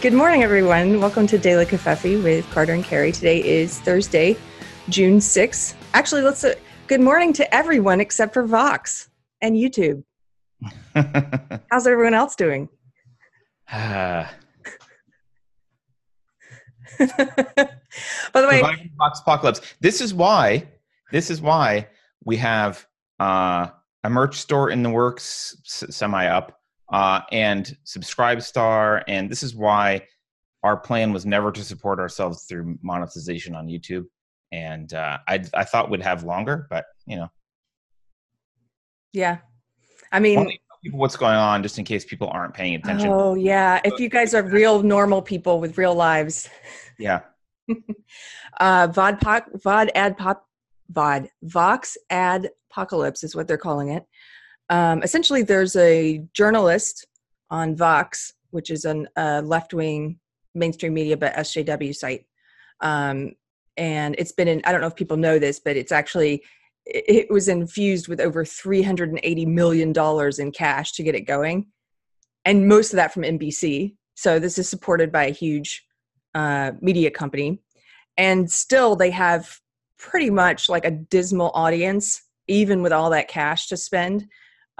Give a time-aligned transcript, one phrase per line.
[0.00, 0.98] Good morning, everyone.
[0.98, 3.12] Welcome to Daily Covfefe with Carter and Keri.
[3.12, 4.34] Today is Thursday,
[4.88, 5.74] June 6th.
[5.92, 6.54] Actually, let's uh,
[6.86, 9.10] good morning to everyone except for Vox
[9.42, 10.02] and YouTube.
[11.70, 12.70] How's everyone else doing?
[13.70, 14.32] Ah,
[16.98, 17.10] By
[18.40, 19.60] the way, Vox Apocalypse.
[19.80, 20.66] This is why.
[21.12, 21.88] This is why
[22.24, 22.86] we have
[23.18, 23.68] uh,
[24.04, 26.59] a merch store in the works, s- semi up,
[26.90, 30.02] uh, and Subscribe Star, and this is why
[30.62, 34.04] our plan was never to support ourselves through monetization on YouTube.
[34.52, 37.28] And uh, I, I thought we'd have longer, but you know,
[39.12, 39.38] yeah.
[40.12, 42.74] I mean, want to tell people what's going on just in case people aren't paying
[42.74, 43.08] attention.
[43.10, 43.80] oh yeah.
[43.84, 46.48] If you guys are real normal people with real lives,
[46.98, 47.20] Yeah,
[48.60, 50.44] uh, VOD poc, VOD ad pop,
[50.92, 54.04] VOD Vox ad apocalypse is what they're calling it.
[54.70, 57.06] Um, essentially, there's a journalist
[57.50, 60.18] on Vox, which is a uh, left wing
[60.54, 62.24] mainstream media, but SJW site.
[62.80, 63.32] Um,
[63.76, 66.42] and it's been in, I don't know if people know this, but it's actually,
[66.86, 69.92] it was infused with over $380 million
[70.38, 71.66] in cash to get it going.
[72.44, 73.94] And most of that from NBC.
[74.14, 75.84] So this is supported by a huge
[76.34, 77.60] uh, media company.
[78.16, 79.58] And still, they have
[79.98, 84.26] pretty much like a dismal audience, even with all that cash to spend.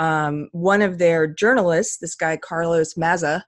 [0.01, 3.45] Um, one of their journalists, this guy Carlos Maza,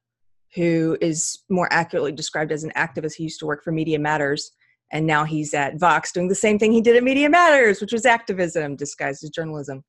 [0.55, 4.53] who is more accurately described as an activist, he used to work for Media Matters,
[4.93, 7.93] and now he's at Vox doing the same thing he did at Media Matters, which
[7.93, 9.83] was activism disguised as journalism.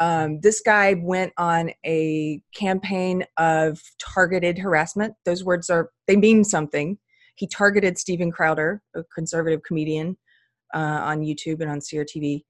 [0.00, 5.14] Um, this guy went on a campaign of targeted harassment.
[5.26, 6.96] Those words are, they mean something.
[7.34, 10.16] He targeted Steven Crowder, a conservative comedian,
[10.74, 12.44] uh, on YouTube and on CRTV,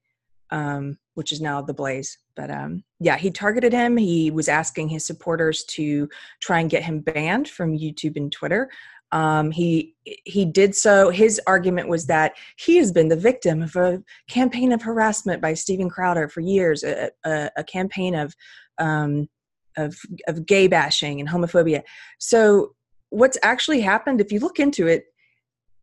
[0.50, 2.18] um, which is now The Blaze.
[2.36, 3.96] But um, yeah, he targeted him.
[3.96, 6.08] He was asking his supporters to
[6.40, 8.70] try and get him banned from YouTube and Twitter.
[9.10, 11.10] Um, he he did so.
[11.10, 15.54] His argument was that he has been the victim of a campaign of harassment by
[15.54, 18.34] Steven Crowder for years, a, a, a campaign of
[18.78, 19.28] um,
[19.76, 21.82] of of gay bashing and homophobia.
[22.18, 22.74] So
[23.10, 25.06] what's actually happened, if you look into it,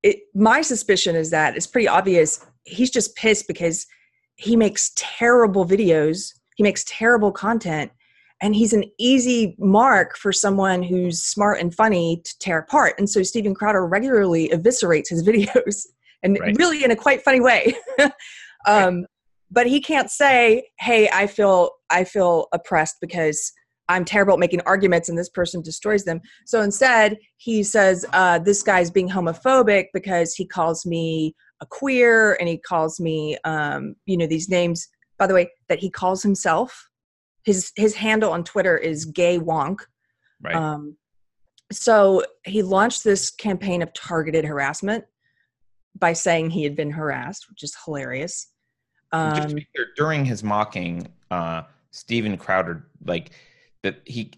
[0.04, 2.46] it my suspicion is that it's pretty obvious.
[2.64, 3.88] He's just pissed because
[4.36, 6.34] he makes terrible videos.
[6.56, 7.92] He makes terrible content
[8.42, 12.96] and he's an easy mark for someone who's smart and funny to tear apart.
[12.98, 15.88] And so Steven Crowder regularly eviscerates his videos,
[16.24, 16.56] and Right.
[16.58, 17.76] really in a quite funny way.
[18.68, 19.06] um,
[19.52, 23.54] But he can't say, "Hey, I feel I feel oppressed because
[23.88, 28.40] I'm terrible at making arguments, and this person destroys them." So instead, he says, uh,
[28.40, 33.96] "This guy's being homophobic because he calls me a queer, and he calls me, um,
[34.06, 36.90] you know, these names." By the way, that he calls himself
[37.46, 39.80] his his handle on Twitter is gay wonk.
[40.42, 40.56] right.
[40.56, 40.98] Um,
[41.72, 45.06] so he launched this campaign of targeted harassment
[45.98, 48.52] by saying he had been harassed, which is hilarious.
[49.12, 53.32] Um, clear, during his mocking, uh, Steven Crowder, like
[53.84, 54.34] that he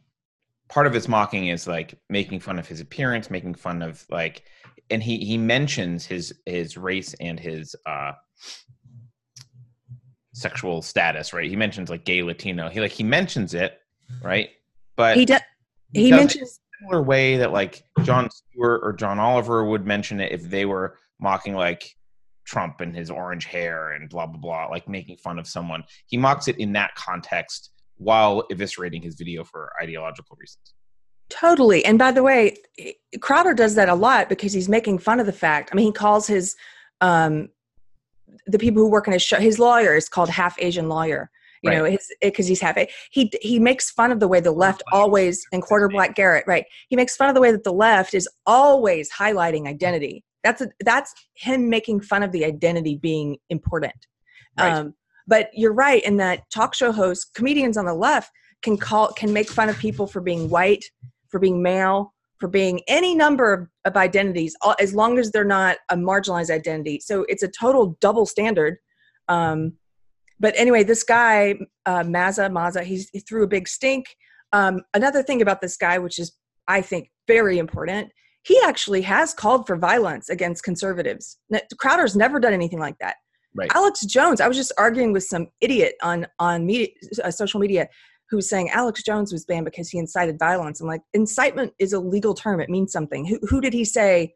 [0.69, 4.43] part of his mocking is like making fun of his appearance, making fun of like,
[4.89, 8.13] and he he mentions his his race and his uh
[10.33, 11.49] sexual status, right?
[11.49, 12.69] He mentions like gay Latino.
[12.69, 13.79] He like he mentions it,
[14.21, 14.49] right?
[14.95, 15.41] But he does.
[15.93, 20.19] He mentions in a similar way that like Jon Stewart or John Oliver would mention
[20.19, 21.91] it if they were mocking like
[22.45, 25.83] Trump and his orange hair and blah blah blah, like making fun of someone.
[26.05, 30.73] He mocks it in that context while eviscerating his video for ideological reasons.
[31.29, 31.83] Totally.
[31.83, 32.57] And by the way,
[33.21, 35.69] Crowder does that a lot because he's making fun of the fact.
[35.71, 36.55] I mean, he calls his
[37.01, 37.49] um
[38.45, 41.29] the people who work in his show his lawyer is called half Asian lawyer.
[41.63, 42.77] You know, his because he's half
[43.11, 46.65] he he makes fun of the way the left always and quarter black Garrett, right?
[46.87, 50.23] He makes fun of the way that the left is always highlighting identity.
[50.43, 54.07] That's a, that's him making fun of the identity being important.
[54.57, 54.71] Right.
[54.71, 54.93] Um,
[55.27, 58.31] but you're right in that talk show hosts, comedians on the left
[58.61, 60.85] can call can make fun of people for being white,
[61.29, 65.43] for being male, for being any number of, of identities, all- as long as they're
[65.43, 66.99] not a marginalized identity.
[66.99, 68.77] So it's a total double standard.
[69.27, 69.73] Um,
[70.39, 74.05] but anyway, this guy uh, Maza Maza, he's, he threw a big stink.
[74.53, 76.31] Um, another thing about this guy, which is
[76.67, 78.11] I think very important,
[78.43, 81.37] he actually has called for violence against conservatives.
[81.79, 83.15] Crowder's never done anything like that.
[83.55, 83.71] Right.
[83.73, 86.89] Alex Jones, I was just arguing with some idiot on on media,
[87.23, 87.87] uh, social media
[88.29, 90.81] who's saying Alex Jones was banned because he incited violence.
[90.81, 93.25] I'm like, incitement is a legal term; it means something.
[93.25, 94.33] Who who did he say,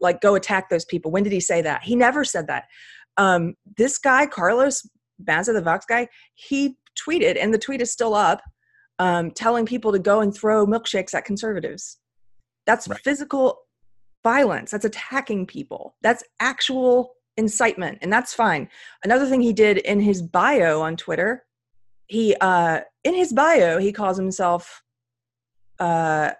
[0.00, 1.10] like, go attack those people?
[1.10, 1.82] When did he say that?
[1.82, 2.64] He never said that.
[3.16, 4.88] Um, this guy, Carlos
[5.26, 8.40] Maza, the Vox guy, he tweeted, and the tweet is still up,
[8.98, 11.98] um, telling people to go and throw milkshakes at conservatives.
[12.66, 13.00] That's Right.
[13.00, 13.60] physical
[14.22, 14.70] violence.
[14.70, 15.96] That's attacking people.
[16.02, 18.68] That's actual incitement, and that's fine.
[19.04, 21.44] Another thing he did in his bio on Twitter,
[22.10, 24.82] he uh in his bio he calls himself
[25.78, 26.30] uh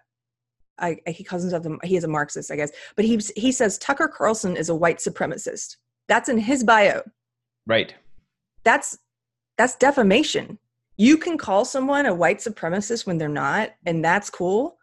[0.80, 3.76] I, he calls himself a, he is a Marxist, I guess, but he he says
[3.78, 5.76] Tucker Carlson is a white supremacist.
[6.08, 7.02] That's in his bio.
[7.66, 7.94] Right.
[8.64, 8.96] That's
[9.58, 10.58] that's defamation.
[10.96, 14.78] You can call someone a white supremacist when they're not, and that's cool.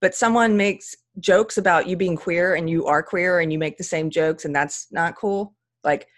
[0.00, 3.76] But someone makes jokes about you being queer and you are queer and you make
[3.76, 5.54] the same jokes and that's not cool.
[5.84, 6.08] Like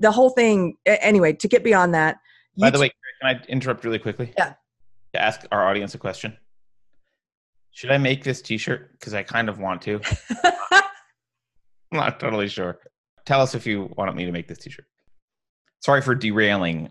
[0.00, 0.76] the whole thing.
[0.84, 2.16] Anyway, to get beyond that.
[2.58, 2.90] By the YouTube- way,
[3.20, 4.32] can I interrupt really quickly?
[4.36, 4.54] Yeah.
[5.14, 6.36] To ask our audience a question.
[7.72, 8.92] Should I make this T-shirt?
[8.92, 10.00] Because I kind of want to.
[10.72, 10.82] I'm
[11.92, 12.78] not totally sure.
[13.26, 14.86] Tell us if you want me to make this T-shirt.
[15.80, 16.90] Sorry for derailing.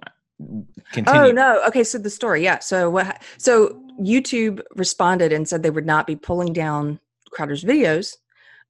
[0.93, 1.21] Continue.
[1.21, 1.61] Oh no.
[1.67, 2.59] Okay, so the story, yeah.
[2.59, 3.21] So what?
[3.37, 6.99] So YouTube responded and said they would not be pulling down
[7.31, 8.15] Crowder's videos,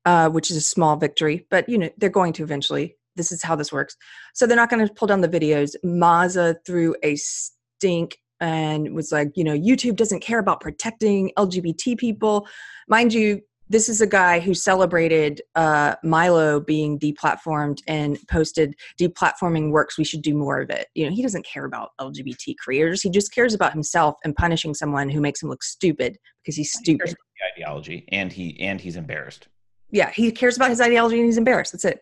[0.05, 2.95] uh, which is a small victory, but you know they're going to eventually.
[3.19, 3.95] This is how this works.
[4.33, 5.75] So they're not going to pull down the videos.
[5.83, 11.97] Maza threw a stink and was like, you know, YouTube doesn't care about protecting LGBT
[11.97, 12.47] people,
[12.87, 13.41] mind you.
[13.71, 20.03] This is a guy who celebrated uh, Milo being deplatformed and posted deplatforming works we
[20.03, 23.31] should do more of it you know he doesn't care about lgbt creators he just
[23.31, 27.61] cares about himself and punishing someone who makes him look stupid because he's stupid The
[27.63, 29.49] ideology, and he and he's embarrassed.
[29.91, 31.99] yeah he cares about his ideology and he's embarrassed that's it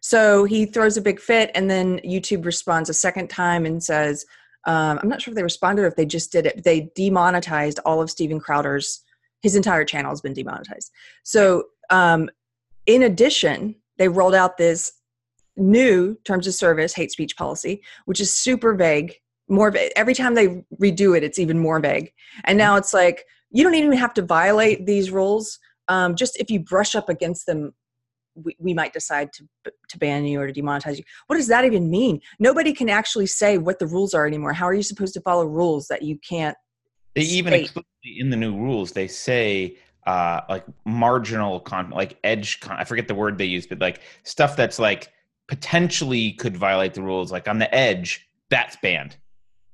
[0.00, 4.24] so he throws a big fit and then youtube responds a second time and says
[4.66, 7.78] um, i'm not sure if they responded or if they just did it they demonetized
[7.84, 9.04] all of steven crowder's
[9.42, 10.90] his entire channel has been demonetized.
[11.22, 12.30] So um,
[12.86, 14.92] in addition they rolled out this
[15.56, 19.14] new terms of service hate speech policy which is super vague
[19.48, 22.12] more va- every time they redo it it's even more vague.
[22.44, 25.58] And now it's like you don't even have to violate these rules.
[25.88, 27.74] Um, just if you brush up against them
[28.44, 29.44] we, we might decide to
[29.88, 33.26] to ban you or to demonetize you what does that even mean nobody can actually
[33.26, 36.18] say what the rules are anymore how are you supposed to follow rules that you
[36.28, 36.56] can't
[37.14, 39.76] They even explicitly in the new rules they say
[40.06, 42.60] uh like marginal content, like edge.
[42.60, 45.12] Con- I forget the word they use, but like stuff that's like
[45.46, 49.16] potentially could violate the rules, like on the edge, that's banned.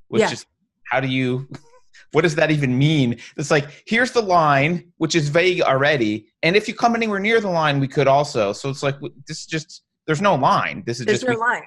[0.09, 0.33] Which Yeah.
[0.33, 0.47] is
[0.91, 1.49] how do you?
[2.13, 3.19] What does that even mean?
[3.37, 7.41] It's like here's the line, which is vague already, and if you come anywhere near
[7.41, 8.53] the line, we could also.
[8.53, 10.83] So it's like this is just there's no line.
[10.87, 11.63] This is there's just no we- line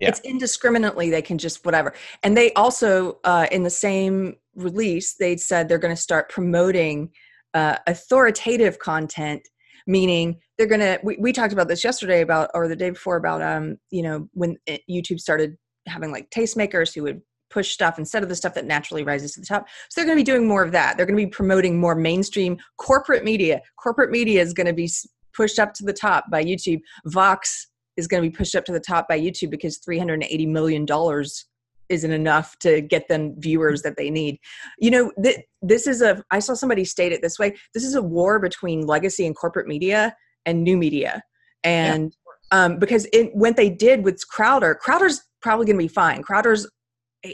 [0.00, 0.08] Yeah.
[0.10, 5.36] it's indiscriminately they can just whatever and they also uh, in the same release they
[5.38, 7.10] said they're going to start promoting
[7.54, 9.42] uh, authoritative content
[9.86, 13.16] meaning they're going to we, we talked about this yesterday about or the day before
[13.16, 15.56] about um you know when it, youtube started
[15.86, 19.40] having like tastemakers who would push stuff instead of the stuff that naturally rises to
[19.40, 21.30] the top so they're going to be doing more of that they're going to be
[21.30, 24.90] promoting more mainstream corporate media corporate media is going to be
[25.34, 28.72] pushed up to the top by youtube vox is going to be pushed up to
[28.72, 31.46] the top by YouTube because 380 million dollars
[31.88, 34.38] isn't enough to get them viewers that they need.
[34.78, 37.54] You know, th- this is a I saw somebody state it this way.
[37.74, 40.14] This is a war between legacy and corporate media
[40.44, 41.22] and new media.
[41.64, 42.14] And
[42.50, 46.22] um, because it, what they did with Crowder, Crowder's probably going to be fine.
[46.22, 46.68] Crowder's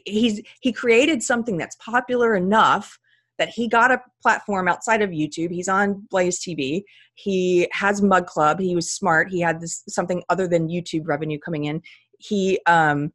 [0.06, 2.98] he's he created something that's popular enough
[3.38, 5.50] that he got a platform outside of YouTube.
[5.50, 6.82] He's on Blaze TV.
[7.14, 8.60] He has Mug Club.
[8.60, 9.30] He was smart.
[9.30, 11.82] He had this something other than YouTube revenue coming in.
[12.18, 13.12] He um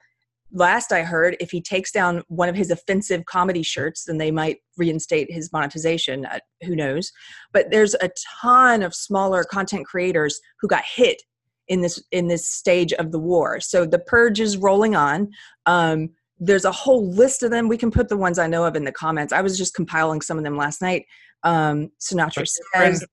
[0.51, 4.31] last I heard, if he takes down one of his offensive comedy shirts, then they
[4.31, 6.25] might reinstate his monetization.
[6.25, 7.11] Uh, who knows?
[7.51, 8.09] But there's a
[8.41, 11.21] ton of smaller content creators who got hit
[11.67, 13.59] in this in this stage of the war.
[13.59, 15.29] So the purge is rolling on.
[15.65, 17.67] Um, there's a whole list of them.
[17.67, 19.33] We can put the ones I know of in the comments.
[19.33, 21.05] I was just compiling some of them last night.
[21.43, 23.05] Um, Sinatra says,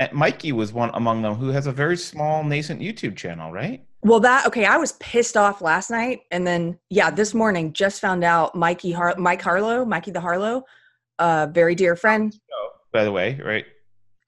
[0.00, 3.84] uh, Mikey was one among them who has a very small nascent YouTube channel, right?
[4.02, 4.64] Well, that okay.
[4.64, 8.90] I was pissed off last night, and then yeah, this morning just found out Mikey
[8.90, 10.64] Har- Mike Harlow, Mikey the Harlow,
[11.18, 13.64] uh, very dear friend Oh, by the way, right?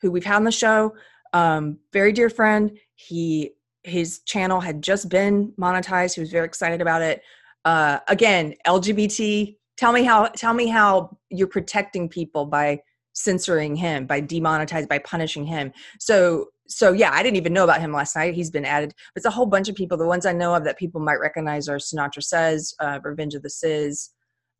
[0.01, 0.95] who we've had on the show,
[1.33, 2.79] um, very dear friend.
[2.95, 6.15] He his channel had just been monetized.
[6.15, 7.23] He was very excited about it.
[7.65, 9.57] Uh, again, LGBT.
[9.77, 10.27] Tell me how.
[10.29, 12.81] Tell me how you're protecting people by
[13.13, 15.73] censoring him, by demonetizing, by punishing him.
[15.99, 18.35] So so yeah, I didn't even know about him last night.
[18.35, 18.95] He's been added.
[19.17, 19.99] It's a whole bunch of people.
[19.99, 23.43] The ones I know of that people might recognize are Sinatra Says, uh, Revenge of
[23.43, 24.11] the Cis.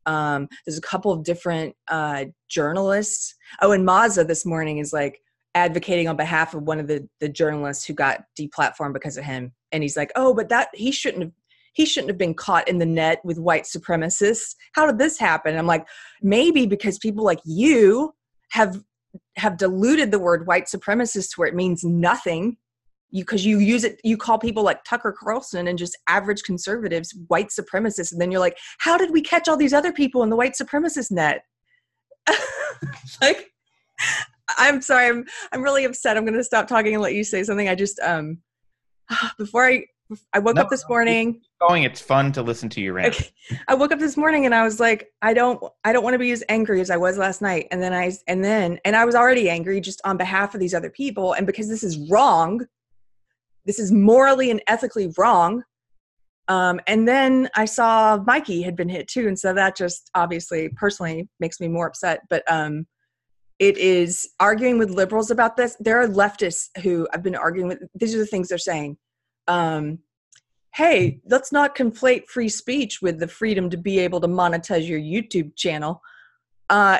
[0.05, 3.33] Um, there's a couple of different uh, journalists.
[3.61, 5.19] Oh, and Maza this morning is like
[5.55, 9.53] advocating on behalf of one of the the journalists who got deplatformed because of him.
[9.71, 11.31] And he's like, oh, but that he shouldn't have.
[11.75, 14.55] He shouldn't have been caught in the net with white supremacists.
[14.71, 15.51] How did this happen?
[15.51, 15.85] And I'm like,
[16.21, 18.13] maybe because people like you
[18.51, 18.81] have
[19.35, 22.55] have diluted the word white supremacist to where it means nothing.
[23.11, 27.13] You because you use it you call people like tucker carlson and just average conservatives
[27.27, 28.13] white supremacists.
[28.13, 30.53] And then you're like how did we catch all these other people in the white
[30.53, 31.43] supremacist net?
[33.21, 33.51] Like
[34.57, 36.17] i'm sorry i'm i'm really upset.
[36.17, 37.69] I'm going to stop talking and let you say something.
[37.69, 38.39] I just um
[39.37, 39.85] before i
[40.33, 43.15] i woke No, up this morning Going, it's fun to listen to you rant.
[43.15, 43.31] Okay.
[43.67, 46.19] I woke up this morning and I was like, I don't, I don't want to
[46.19, 47.67] be as angry as I was last night.
[47.71, 50.73] And then I, and then, and I was already angry just on behalf of these
[50.73, 51.33] other people.
[51.33, 52.65] And because this is wrong,
[53.65, 55.63] this is morally and ethically wrong.
[56.49, 59.27] Um, and then I saw Mikey had been hit too.
[59.27, 62.19] And so that just obviously personally makes me more upset.
[62.29, 62.85] But um,
[63.59, 65.77] it is arguing with liberals about this.
[65.79, 67.79] There are leftists who I've been arguing with.
[67.95, 68.97] These are the things they're saying.
[69.47, 69.99] Um,
[70.75, 74.99] hey, let's not conflate free speech with the freedom to be able to monetize your
[74.99, 76.01] YouTube channel.
[76.69, 76.99] Uh,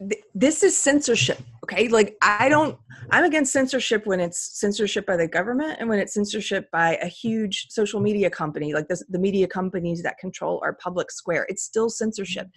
[0.00, 1.88] th- this is censorship, okay?
[1.88, 2.78] Like, I don't,
[3.10, 7.06] I'm against censorship when it's censorship by the government and when it's censorship by a
[7.06, 11.44] huge social media company, like this, the media companies that control our public square.
[11.50, 12.48] It's still censorship.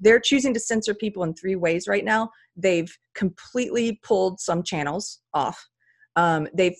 [0.00, 2.30] They're choosing to censor people in three ways right now.
[2.56, 5.66] They've completely pulled some channels off.
[6.14, 6.76] Um, they've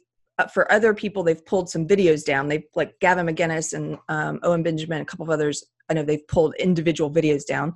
[0.53, 2.49] for other people, they've pulled some videos down.
[2.49, 5.65] They've like Gavin McInnes and um, Owen Benjamin, a couple of others.
[5.89, 7.75] I know they've pulled individual videos down,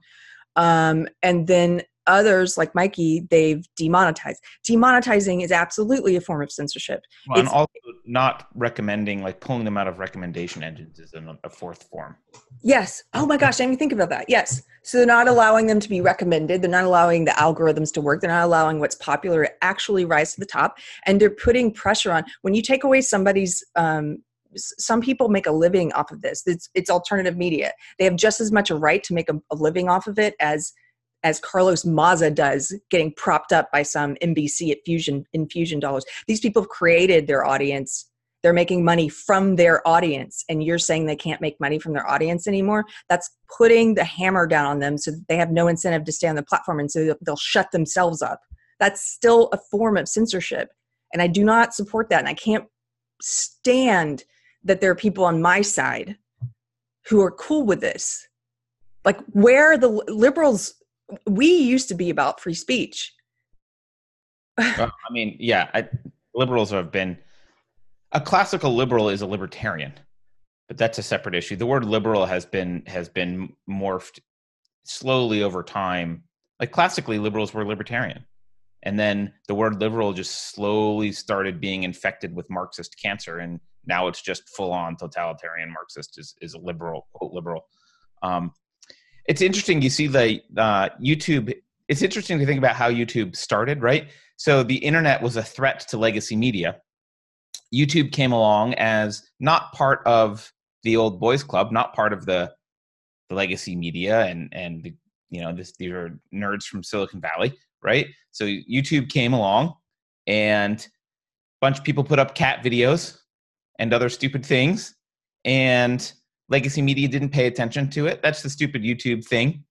[0.56, 4.42] um, and then others like Mikey, they've demonetized.
[4.68, 7.00] Demonetizing is absolutely a form of censorship.
[7.28, 7.72] Well, and also
[8.04, 11.14] not recommending, like pulling them out of recommendation engines is
[11.44, 12.16] a fourth form.
[12.62, 13.02] Yes.
[13.14, 14.26] Oh my gosh, I didn't think about that.
[14.28, 14.62] Yes.
[14.82, 16.62] So they're not allowing them to be recommended.
[16.62, 18.20] They're not allowing the algorithms to work.
[18.20, 20.78] They're not allowing what's popular to actually rise to the top.
[21.06, 22.24] And they're putting pressure on.
[22.42, 24.22] When you take away somebody's, um,
[24.56, 26.42] some people make a living off of this.
[26.46, 27.72] It's, it's alternative media.
[27.98, 30.34] They have just as much a right to make a, a living off of it
[30.40, 30.72] as
[31.22, 36.04] as Carlos Maza does, getting propped up by some NBC at Fusion infusion dollars.
[36.26, 38.06] These people have created their audience.
[38.42, 40.44] They're making money from their audience.
[40.48, 42.84] And you're saying they can't make money from their audience anymore?
[43.08, 46.28] That's putting the hammer down on them so that they have no incentive to stay
[46.28, 48.40] on the platform and so they'll- shut themselves up.
[48.78, 50.70] That's still a form of censorship.
[51.12, 52.20] And i do not support that.
[52.20, 52.64] And i can't
[53.20, 54.24] stand
[54.64, 56.16] that there are people on my side
[57.08, 58.26] who are cool with this.
[59.04, 60.74] Like where the liberals
[61.26, 63.12] we used to be about free speech
[64.60, 65.88] I mean, yeah, I,
[66.34, 67.18] liberals have been
[68.12, 69.92] a classical liberal is a libertarian,
[70.68, 71.56] but that's a separate issue.
[71.56, 74.20] The word liberal has been has been morphed
[74.84, 76.24] slowly over time.
[76.58, 78.24] Like classically, liberals were libertarian,
[78.82, 84.08] and then the word liberal just slowly started being infected with Marxist cancer, and now
[84.08, 87.66] it's just full on totalitarian Marxist is is a liberal quote liberal.
[88.22, 88.52] Um,
[89.26, 89.82] it's interesting.
[89.82, 91.54] You see the uh, YouTube.
[91.88, 94.08] It's interesting to think about how YouTube started, right?
[94.36, 96.80] So the internet was a threat to legacy media.
[97.74, 102.52] YouTube came along as not part of the old boys club, not part of the
[103.28, 104.94] the legacy media, and and the,
[105.30, 108.06] you know this these are nerds from Silicon Valley, right?
[108.32, 109.74] So YouTube came along,
[110.26, 110.88] and a
[111.60, 113.18] bunch of people put up cat videos
[113.78, 114.94] and other stupid things,
[115.44, 116.12] and
[116.50, 118.20] legacy media didn't pay attention to it.
[118.22, 119.64] That's the stupid YouTube thing,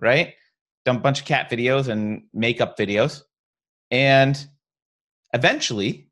[0.00, 0.34] right?
[0.84, 3.22] Dump a bunch of cat videos and makeup videos.
[3.90, 4.44] And
[5.34, 6.10] eventually,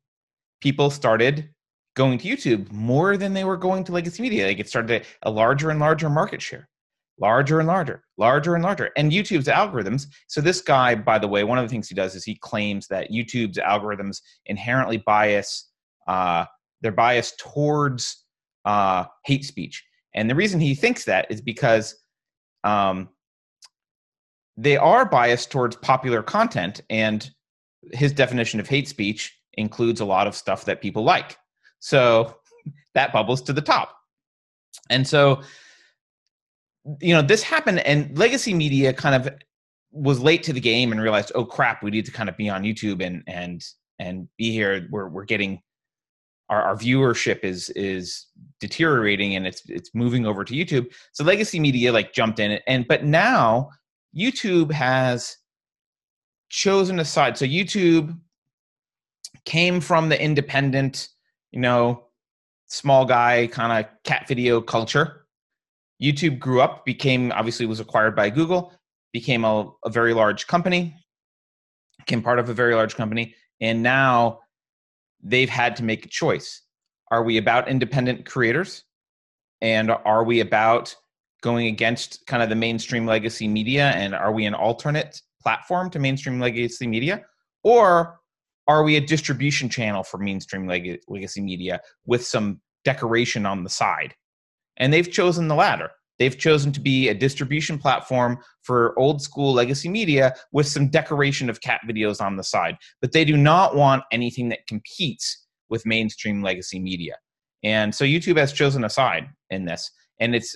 [0.61, 1.49] people started
[1.95, 4.45] going to YouTube more than they were going to legacy media.
[4.45, 6.69] Like it started a, larger and larger market share,
[7.19, 8.91] larger and larger, larger and larger.
[8.95, 10.05] And YouTube's algorithms.
[10.27, 12.87] So, this guy, by the way, one of the things he does is he claims
[12.87, 15.69] that YouTube's algorithms inherently bias,
[16.07, 16.45] uh,
[16.81, 18.23] they're biased towards
[18.65, 19.83] uh, hate speech.
[20.13, 21.95] And the reason he thinks that is because
[22.63, 23.09] um,
[24.57, 26.81] they are biased towards popular content.
[26.89, 27.29] And
[27.93, 31.37] his definition of hate speech includes a lot of stuff that people like.
[31.79, 32.35] So
[32.93, 33.97] that bubbles to the top.
[34.89, 35.41] And so,
[36.99, 39.33] you know, this happened, and legacy media kind of
[39.91, 42.49] was late to the game and realized, oh crap, we need to kind of be
[42.49, 43.63] on YouTube and and
[43.99, 44.87] and be here.
[44.89, 45.61] We're we're getting
[46.51, 48.27] our, our viewership is is
[48.59, 50.93] deteriorating and it's it's moving over to YouTube.
[51.13, 53.71] So legacy media like jumped in and but now
[54.15, 55.37] YouTube has
[56.49, 57.37] chosen a side.
[57.37, 58.15] So YouTube
[59.45, 61.07] came from the independent,
[61.51, 62.03] you know,
[62.67, 65.25] small guy kind of cat video culture.
[66.03, 68.73] YouTube grew up, became obviously was acquired by Google,
[69.13, 70.95] became a, a very large company,
[71.99, 74.39] became part of a very large company, and now
[75.23, 76.61] they've had to make a choice.
[77.09, 78.83] Are we about independent creators?
[79.61, 80.95] And are we about
[81.41, 83.89] going against kind of the mainstream legacy media?
[83.89, 87.25] And are we an alternate platform to mainstream legacy media?
[87.63, 88.19] or
[88.67, 93.69] are we a distribution channel for mainstream leg- legacy media with some decoration on the
[93.69, 94.15] side?
[94.77, 95.91] And they've chosen the latter.
[96.21, 101.49] They've chosen to be a distribution platform for old school legacy media with some decoration
[101.49, 102.77] of cat videos on the side.
[103.01, 107.15] But they do not want anything that competes with mainstream legacy media.
[107.63, 109.89] And so YouTube has chosen a side in this.
[110.19, 110.55] And it's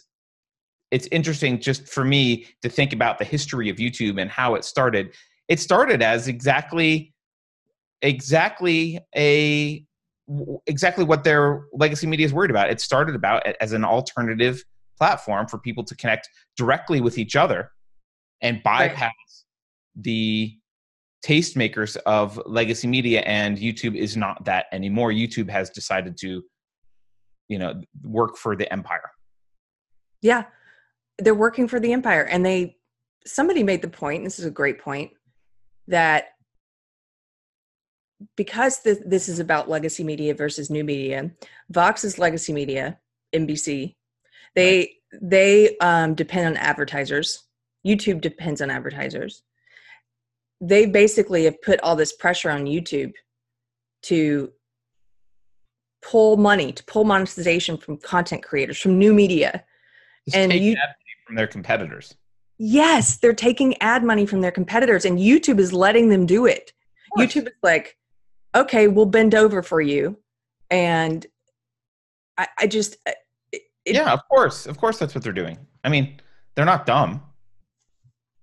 [0.91, 4.65] it's interesting just for me to think about the history of YouTube and how it
[4.65, 5.15] started.
[5.47, 7.11] It started as exactly
[8.03, 9.83] exactly a
[10.67, 12.69] exactly what their legacy media is worried about.
[12.69, 14.63] It started about as an alternative
[14.97, 17.71] platform for people to connect directly with each other
[18.41, 20.03] and bypass right.
[20.03, 20.57] the
[21.25, 25.11] tastemakers of legacy media and youtube is not that anymore.
[25.11, 26.43] Youtube has decided to
[27.47, 29.11] you know work for the empire.
[30.21, 30.45] Yeah.
[31.17, 32.77] They're working for the empire and they
[33.25, 35.11] somebody made the point this is a great point
[35.87, 36.25] that
[38.35, 41.31] because this, this is about legacy media versus new media
[41.69, 42.99] vox is legacy media
[43.33, 43.95] nbc
[44.55, 45.21] they right.
[45.21, 47.43] they um, depend on advertisers.
[47.85, 49.43] YouTube depends on advertisers.
[50.61, 53.13] They basically have put all this pressure on YouTube
[54.03, 54.51] to
[56.01, 59.63] pull money, to pull monetization from content creators, from new media,
[60.25, 60.75] Just and you
[61.25, 62.15] from their competitors.
[62.57, 66.71] Yes, they're taking ad money from their competitors, and YouTube is letting them do it.
[67.17, 67.97] YouTube is like,
[68.55, 70.17] okay, we'll bend over for you,
[70.69, 71.25] and
[72.37, 72.97] I, I just
[73.85, 75.57] it, yeah, of course, of course, that's what they're doing.
[75.83, 76.19] I mean,
[76.55, 77.21] they're not dumb.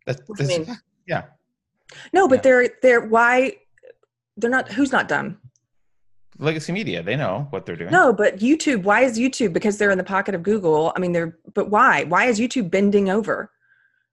[0.06, 0.66] That's, that's mean?
[1.06, 1.24] yeah.
[2.12, 2.42] No, but yeah.
[2.42, 3.56] they're they're why
[4.36, 4.70] they're not.
[4.72, 5.38] Who's not dumb?
[6.38, 7.90] Legacy Media, they know what they're doing.
[7.92, 8.82] No, but YouTube.
[8.82, 9.52] Why is YouTube?
[9.52, 10.92] Because they're in the pocket of Google.
[10.96, 11.38] I mean, they're.
[11.54, 12.04] But why?
[12.04, 13.50] Why is YouTube bending over?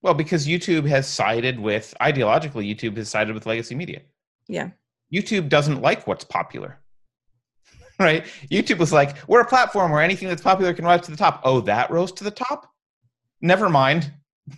[0.01, 2.69] Well, because YouTube has sided with ideologically.
[2.74, 4.01] YouTube has sided with Legacy Media.
[4.47, 4.69] Yeah.
[5.13, 6.80] YouTube doesn't like what's popular.
[8.05, 8.25] right?
[8.49, 11.41] YouTube was like, we're a platform where anything that's popular can rise to the top.
[11.43, 12.71] Oh, that rose to the top?
[13.41, 14.13] Never mind.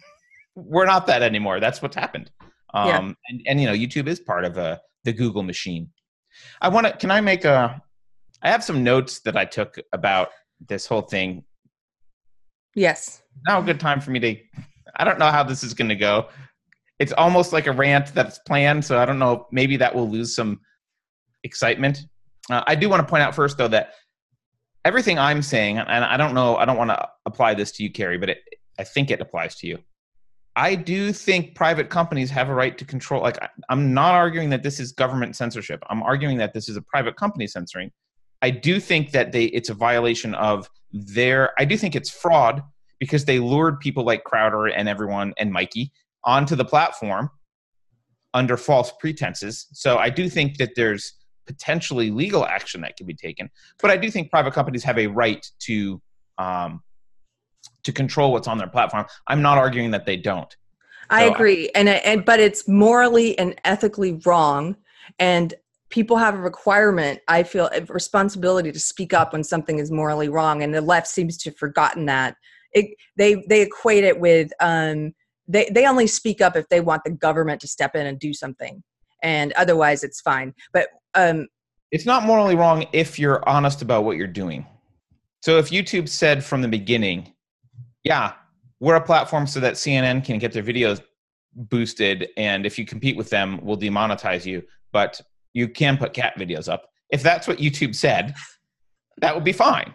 [0.55, 1.59] we're not that anymore.
[1.59, 2.29] That's what's happened.
[2.73, 2.97] Um, yeah.
[3.29, 5.89] and, and, you know, YouTube is part of uh, the Google machine.
[6.61, 7.81] I want to, can I make a,
[8.43, 10.29] I have some notes that I took about
[10.67, 11.43] this whole thing.
[12.75, 13.23] Yes.
[13.47, 14.35] Now a good time for me to,
[14.95, 16.29] I don't know how this is going to go.
[16.99, 18.85] It's almost like a rant that's planned.
[18.85, 20.59] So I don't know, maybe that will lose some
[21.43, 22.05] excitement
[22.49, 23.93] uh, I do want to point out first, though, that
[24.83, 27.91] everything I'm saying, and I don't know, I don't want to apply this to you,
[27.91, 28.39] Keri, but it,
[28.79, 29.77] I think it applies to you.
[30.55, 33.21] I do think private companies have a right to control.
[33.21, 33.37] Like,
[33.69, 35.81] I'm not arguing that this is government censorship.
[35.89, 37.91] I'm arguing that this is a private company censoring.
[38.41, 41.51] I do think that they it's a violation of their.
[41.59, 42.63] I do think it's fraud
[42.99, 45.91] because they lured people like Crowder and everyone and Mikey
[46.25, 47.29] onto the platform
[48.33, 49.67] under false pretenses.
[49.73, 51.13] So I do think that there's
[51.51, 53.49] potentially legal action that can be taken.
[53.81, 56.01] But I do think private companies have a right to
[56.37, 56.81] um,
[57.83, 59.05] to control what's on their platform.
[59.27, 60.55] I'm not arguing that they don't.
[61.09, 64.77] I agree, I, and and but it's morally and ethically wrong,
[65.19, 65.53] and
[65.89, 67.19] people have a requirement.
[67.27, 71.07] I feel a responsibility to speak up when something is morally wrong, and the left
[71.07, 72.37] seems to have forgotten that.
[72.71, 75.13] It, they they equate it with um,
[75.49, 78.33] they they only speak up if they want the government to step in and do
[78.33, 78.81] something
[79.21, 81.47] and otherwise it's fine but um,
[81.91, 84.65] it's not morally wrong if you're honest about what you're doing.
[85.41, 87.33] So if YouTube said from the beginning,
[88.03, 88.33] yeah,
[88.79, 91.01] we're a platform so that CNN can get their videos
[91.53, 95.19] boosted, and if you compete with them, we'll demonetize you, but
[95.53, 96.89] you can put cat videos up.
[97.09, 98.35] If that's what YouTube said,
[99.17, 99.93] that would be fine.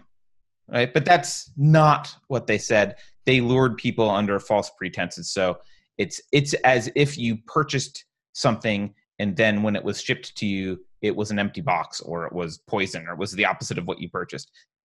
[0.69, 0.93] Right?
[0.93, 2.97] But that's not what they said.
[3.25, 5.33] They lured people under false pretenses.
[5.33, 5.59] So
[5.97, 10.79] it's it's as if you purchased something and then when it was shipped to you
[11.03, 13.87] it was an empty box or it was poison or it was the opposite of
[13.87, 14.51] what you purchased.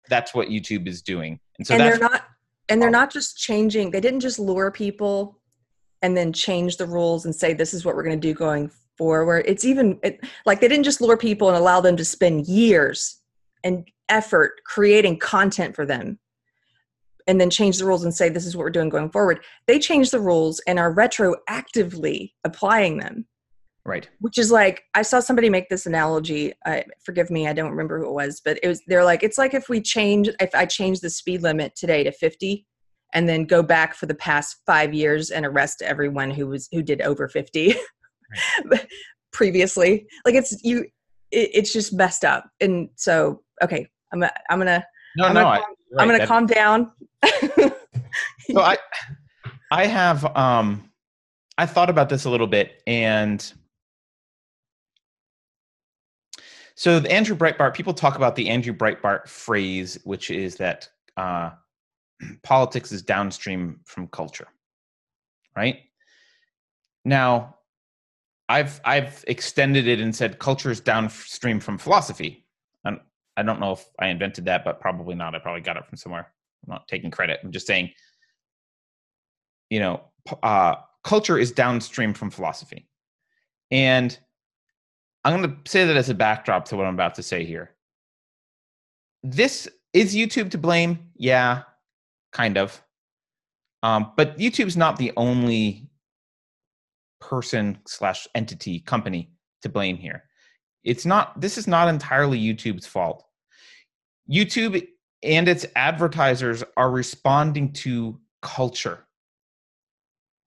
[0.09, 1.41] That's what youtube is doing.
[1.59, 2.25] And so and they're not
[2.69, 2.93] and they're oh.
[2.93, 5.39] not just changing they didn't just lure people
[6.03, 8.71] and then change the rules and say this is what we're going to do going
[8.99, 9.45] forward.
[9.47, 13.21] It's even it, like they didn't just lure people and allow them to spend years
[13.65, 16.19] and effort creating content for them
[17.27, 19.41] and then change the rules and say this is what we're doing going forward.
[19.67, 23.27] They changed the rules and are retroactively applying them
[23.87, 24.09] Right.
[24.21, 26.55] Which is like I saw somebody make this analogy.
[26.65, 29.37] I forgive me, I don't remember who it was, but it was they're like it's
[29.37, 32.67] like if we change if I change the speed limit today to 50
[33.13, 36.83] and then go back for the past 5 years and arrest everyone who was who
[36.83, 37.75] did over 50
[38.65, 38.87] right.
[39.33, 40.07] previously.
[40.25, 40.87] Like it's you
[41.31, 42.49] it, it's just messed up.
[42.63, 44.85] And so okay, I'm a, I'm going to
[45.17, 45.65] No, I'm no, gonna, I, right,
[45.99, 46.93] I'm going to calm down.
[48.51, 48.79] so I
[49.71, 50.91] I have um
[51.59, 53.53] I thought about this a little bit and
[56.77, 61.51] So the Andrew Breitbart, people talk about the Andrew Breitbart phrase, which is that uh,
[62.43, 64.49] politics is downstream from culture,
[65.57, 65.79] right?
[67.05, 67.57] Now,
[68.49, 72.45] I've I've extended it and said culture is downstream from philosophy.
[72.85, 73.01] And
[73.37, 75.35] I don't know if I invented that, but probably not.
[75.35, 76.33] I probably got it from somewhere.
[76.67, 77.41] I'm not taking credit.
[77.43, 77.91] I'm just saying,
[79.71, 80.03] you know,
[80.43, 82.89] uh, culture is downstream from philosophy,
[83.71, 84.19] and
[85.25, 87.71] I'm going to say that as a backdrop to what I'm about to say here.
[89.23, 90.99] This is YouTube to blame?
[91.17, 91.63] Yeah,
[92.33, 92.83] kind of.
[93.83, 95.89] Um, but YouTube's not the only
[97.21, 99.31] person slash entity company
[99.63, 100.25] to blame here.
[100.85, 101.41] It's not.
[101.41, 103.25] This is not entirely YouTube's fault.
[104.31, 104.87] YouTube
[105.23, 109.07] and its advertisers are responding to culture.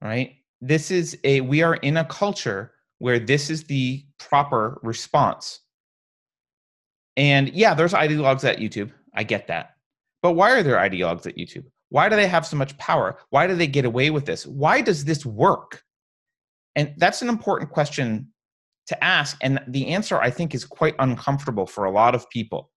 [0.01, 0.35] Right?
[0.61, 1.41] This is a.
[1.41, 5.61] We are in a culture where this is the proper response.
[7.15, 8.91] And yeah, there's ideologues at YouTube.
[9.13, 9.71] I get that.
[10.21, 11.65] But why are there ideologues at YouTube?
[11.89, 13.17] Why do they have so much power?
[13.29, 14.45] Why do they get away with this?
[14.45, 15.83] Why does this work?
[16.75, 18.27] And that's an important question
[18.87, 19.37] to ask.
[19.41, 22.71] And the answer, I think, is quite uncomfortable for a lot of people.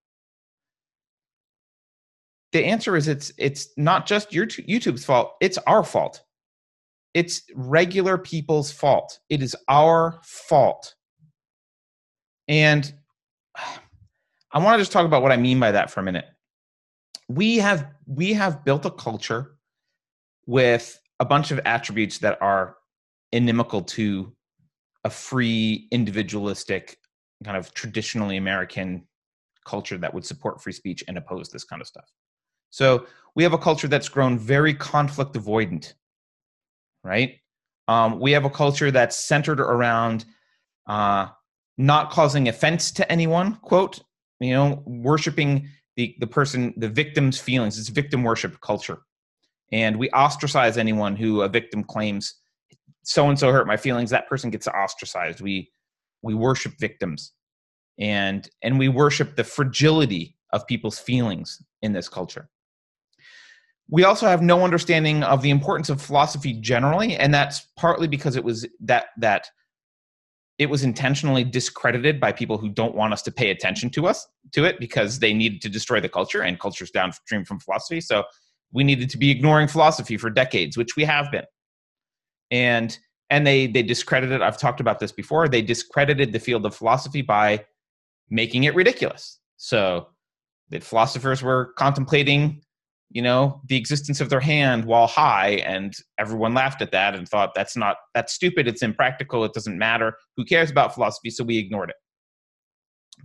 [2.52, 6.22] The answer is it's it's not just your YouTube's fault, it's our fault.
[7.14, 9.18] It's regular people's fault.
[9.28, 10.94] It is our fault.
[12.48, 12.92] And
[14.52, 16.24] I want to just talk about what I mean by that for a minute.
[17.28, 19.54] We have we have built a culture
[20.46, 22.76] with a bunch of attributes that are
[23.30, 24.34] inimical to
[25.04, 26.98] a free individualistic
[27.44, 29.06] kind of traditionally American
[29.64, 32.10] culture that would support free speech and oppose this kind of stuff.
[32.70, 35.94] So we have a culture that's grown very conflict avoidant
[37.04, 37.36] right?
[37.88, 40.24] Um, we have a culture that's centered around
[40.86, 41.28] uh,
[41.76, 44.00] not causing offense to anyone, quote,
[44.38, 47.78] you know, worshiping the, the person, the victim's feelings.
[47.78, 48.98] It's victim worship culture.
[49.72, 52.34] And we ostracize anyone who a victim claims
[53.02, 54.10] so and so hurt my feelings.
[54.10, 55.40] That person gets ostracized.
[55.40, 55.70] We
[56.22, 57.32] we worship victims,
[57.98, 62.48] and and we worship the fragility of people's feelings in this culture
[63.90, 68.36] we also have no understanding of the importance of philosophy generally and that's partly because
[68.36, 69.48] it was that that
[70.60, 74.28] it was intentionally discredited by people who don't want us to pay attention to us
[74.52, 77.98] to it because they needed to destroy the culture and culture's downstream from philosophy.
[77.98, 78.24] So
[78.70, 81.46] we needed to be ignoring philosophy for decades which we have been.
[82.50, 82.96] And
[83.30, 87.22] and they they discredited i've talked about this before they discredited the field of philosophy
[87.22, 87.64] by
[88.28, 89.38] making it ridiculous.
[89.56, 90.08] So
[90.68, 92.60] that philosophers were contemplating
[93.10, 97.28] you know the existence of their hand while high and everyone laughed at that and
[97.28, 101.28] thought that's not that's stupid it's impractical it doesn't matter who cares about philosophy?
[101.30, 101.96] So we ignored it.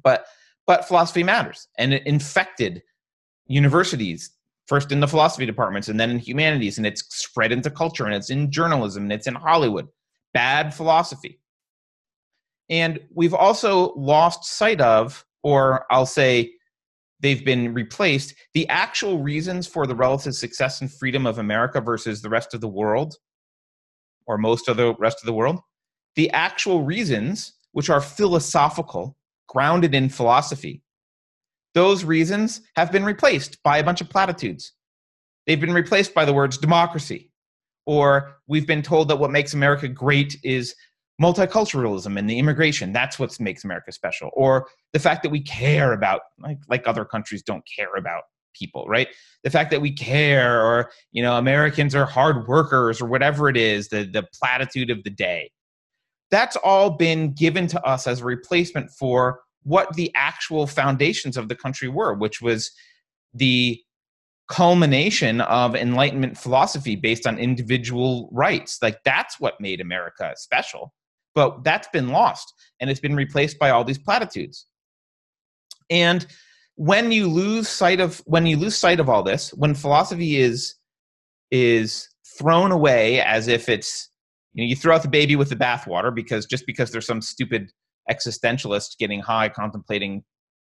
[0.03, 0.25] But
[0.67, 2.81] but philosophy matters and it infected
[3.47, 4.31] universities
[4.67, 8.15] first in the philosophy departments and then in humanities and it's spread into culture and
[8.15, 9.87] it's in journalism and it's in hollywood.
[10.33, 11.39] Bad philosophy.
[12.69, 16.51] And we've also lost sight of or i'll say
[17.19, 18.35] they've been replaced.
[18.53, 22.61] The actual reasons for the relative success and freedom of America versus the rest of
[22.61, 23.15] the world,
[24.27, 25.59] or most of the rest of the world,
[26.15, 30.81] the actual reasons, which are philosophical, grounded in philosophy,
[31.73, 34.71] those reasons have been replaced by a bunch of platitudes.
[35.45, 37.31] They've been replaced by the words democracy,
[37.85, 40.73] or we've been told that what makes America great is
[41.21, 44.29] multiculturalism and the immigration that's what makes america special.
[44.33, 48.23] Or the fact that we care about like like other countries don't care about
[48.53, 49.07] people right?
[49.43, 53.57] The fact that we care or you know americans are hard workers or whatever it
[53.57, 55.51] is the the platitude of the day.
[56.31, 61.47] That's all been given to us as a replacement for what the actual foundations of
[61.47, 62.71] the country were which was
[63.33, 63.81] the
[64.47, 68.79] culmination of enlightenment philosophy based on individual rights.
[68.81, 70.93] Like that's what made america special
[71.35, 74.65] but that's been lost and it's been replaced by all these platitudes.
[75.89, 76.25] And
[76.75, 80.75] when you lose sight of when you lose sight of all this, when philosophy is
[81.51, 84.09] is thrown away as if it's
[84.53, 87.21] you know you throw out the baby with the bathwater because just because there's some
[87.21, 87.71] stupid
[88.09, 90.23] existentialist getting high contemplating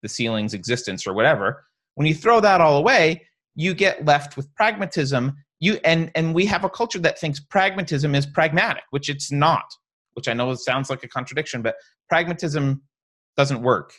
[0.03, 3.23] the ceiling's existence or whatever when you throw that all away
[3.55, 8.15] you get left with pragmatism you and and we have a culture that thinks pragmatism
[8.15, 9.65] is pragmatic which it's not
[10.19, 11.77] which I know sounds like a contradiction, but
[12.11, 12.83] pragmatism
[13.37, 13.95] doesn't work.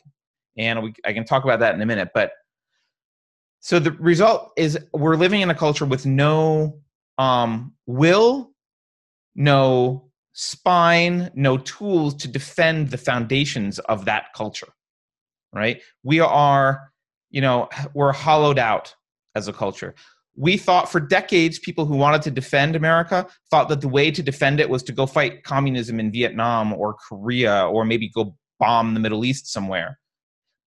[0.58, 2.10] And we, I can talk about that in a minute.
[2.14, 2.34] But
[3.62, 6.82] so the result is we're living in a culture with no
[7.18, 8.52] um, will,
[9.36, 14.68] no spine, no tools to defend the foundations of that culture.
[15.54, 15.82] right?
[16.04, 16.92] We are,
[17.30, 18.96] you know, we're hollowed out
[19.36, 19.96] as a culture.
[20.36, 24.24] We thought for decades, people who wanted to defend America thought that the way to
[24.24, 28.94] defend it was to go fight communism in Vietnam or Korea or maybe go bomb
[28.94, 30.00] the Middle East somewhere.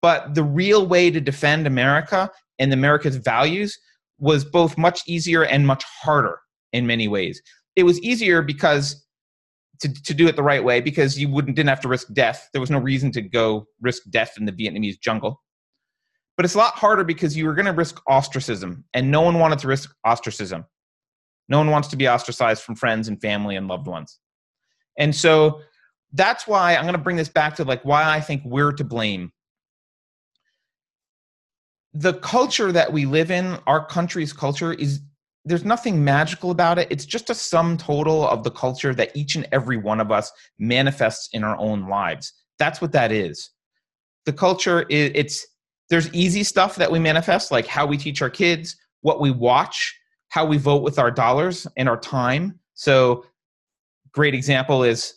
[0.02, 3.78] But the real way to defend America and America's values
[4.18, 6.38] was both much easier and much harder
[6.72, 7.40] in many ways.
[7.76, 9.04] It was easier because
[9.80, 12.48] to, to do it the right way because you wouldn't didn't have to risk death.
[12.52, 15.42] There was no reason to go risk death in the Vietnamese jungle.
[16.36, 19.38] But it's a lot harder because you were going to risk ostracism, and no one
[19.38, 20.64] wanted to risk ostracism.
[21.48, 24.18] No one wants to be ostracized from friends and family and loved ones.
[24.98, 25.60] And so
[26.12, 28.84] that's why I'm going to bring this back to like why I think we're to
[28.84, 29.32] blame.
[31.94, 35.00] The culture that we live in, our country's culture, is
[35.44, 36.88] there's nothing magical about it.
[36.90, 40.30] It's just a sum total of the culture that each and every one of us
[40.58, 42.32] manifests in our own lives.
[42.58, 43.50] That's what that is.
[44.24, 45.46] The culture it's
[45.92, 49.94] there's easy stuff that we manifest like how we teach our kids, what we watch,
[50.30, 52.58] how we vote with our dollars and our time.
[52.72, 53.26] So
[54.12, 55.12] great example is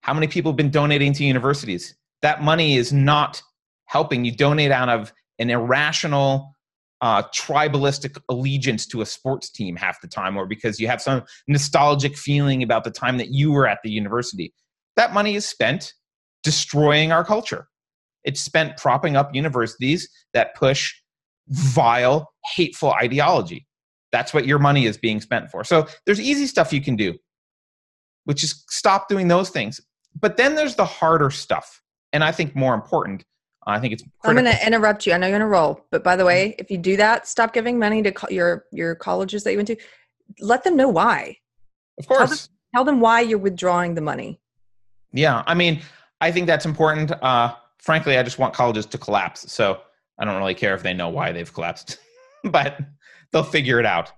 [0.00, 1.94] how many people have been donating to universities?
[2.20, 3.40] That money is not
[3.84, 6.52] helping you donate out of an irrational
[7.00, 11.22] uh, tribalistic allegiance to a sports team half the time, or because you have some
[11.46, 14.52] nostalgic feeling about the time that you were at the university.
[14.96, 15.94] That money is spent
[16.42, 17.68] destroying our culture.
[18.24, 20.94] It's spent propping up universities that push
[21.48, 23.66] vile, hateful ideology.
[24.12, 25.64] That's what your money is being spent for.
[25.64, 27.14] So there's easy stuff you can do,
[28.24, 29.80] which is stop doing those things.
[30.18, 31.80] But then there's the harder stuff.
[32.12, 33.24] And I think more important,
[33.66, 34.02] I think it's.
[34.02, 34.38] Critical.
[34.38, 35.14] I'm going to interrupt you.
[35.14, 36.60] I know you're going to roll, but by the way, mm-hmm.
[36.60, 39.68] if you do that, stop giving money to co- your your colleges that you went
[39.68, 39.76] to.
[40.40, 41.38] Let them know why.
[41.98, 42.18] Of course.
[42.18, 42.38] Tell them,
[42.74, 44.40] tell them why you're withdrawing the money.
[45.12, 45.80] Yeah, I mean,
[46.20, 47.10] I think that's important.
[47.10, 49.52] Uh, frankly, I just want colleges to collapse.
[49.52, 49.80] So
[50.18, 51.98] I don't really care if they know why they've collapsed,
[52.44, 52.78] but
[53.32, 54.12] they'll figure it out.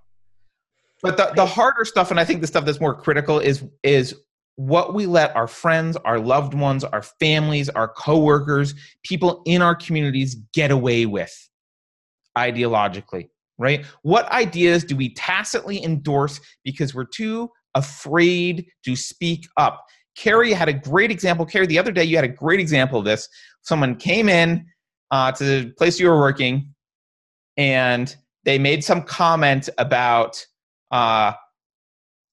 [1.01, 4.15] But the, the harder stuff, and I think the stuff that's more critical, is is
[4.55, 8.73] what we let our friends, our loved ones, our families, our coworkers,
[9.03, 11.49] people in our communities get away with
[12.37, 13.85] ideologically, right?
[14.03, 19.85] What ideas do we tacitly endorse because we're too afraid to speak up?
[20.15, 21.45] Keri had a great example.
[21.45, 23.27] Keri, the other day you had a great example of this.
[23.65, 24.65] Someone came in
[25.11, 26.73] uh, to the place you were working
[27.57, 30.45] and they made some comment about
[30.91, 31.33] uh,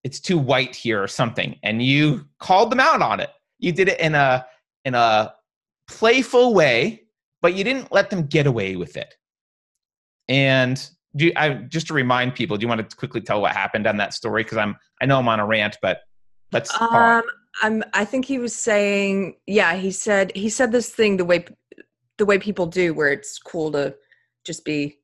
[0.05, 3.31] it's too white here or something and you called them out on it.
[3.59, 4.47] You did it in a
[4.85, 5.33] in a
[5.89, 7.03] playful way
[7.41, 9.15] but you didn't let them get away with it.
[10.29, 10.79] And
[11.17, 13.87] do you, I, just to remind people do you want to quickly tell what happened
[13.87, 14.45] on that story?
[14.45, 16.01] Because i'm i know i'm on a rant but
[16.53, 17.23] let's um
[17.63, 21.45] i'm i think he was saying yeah he said he said this thing the way
[22.19, 23.95] the way people do where it's cool to
[24.45, 24.99] just be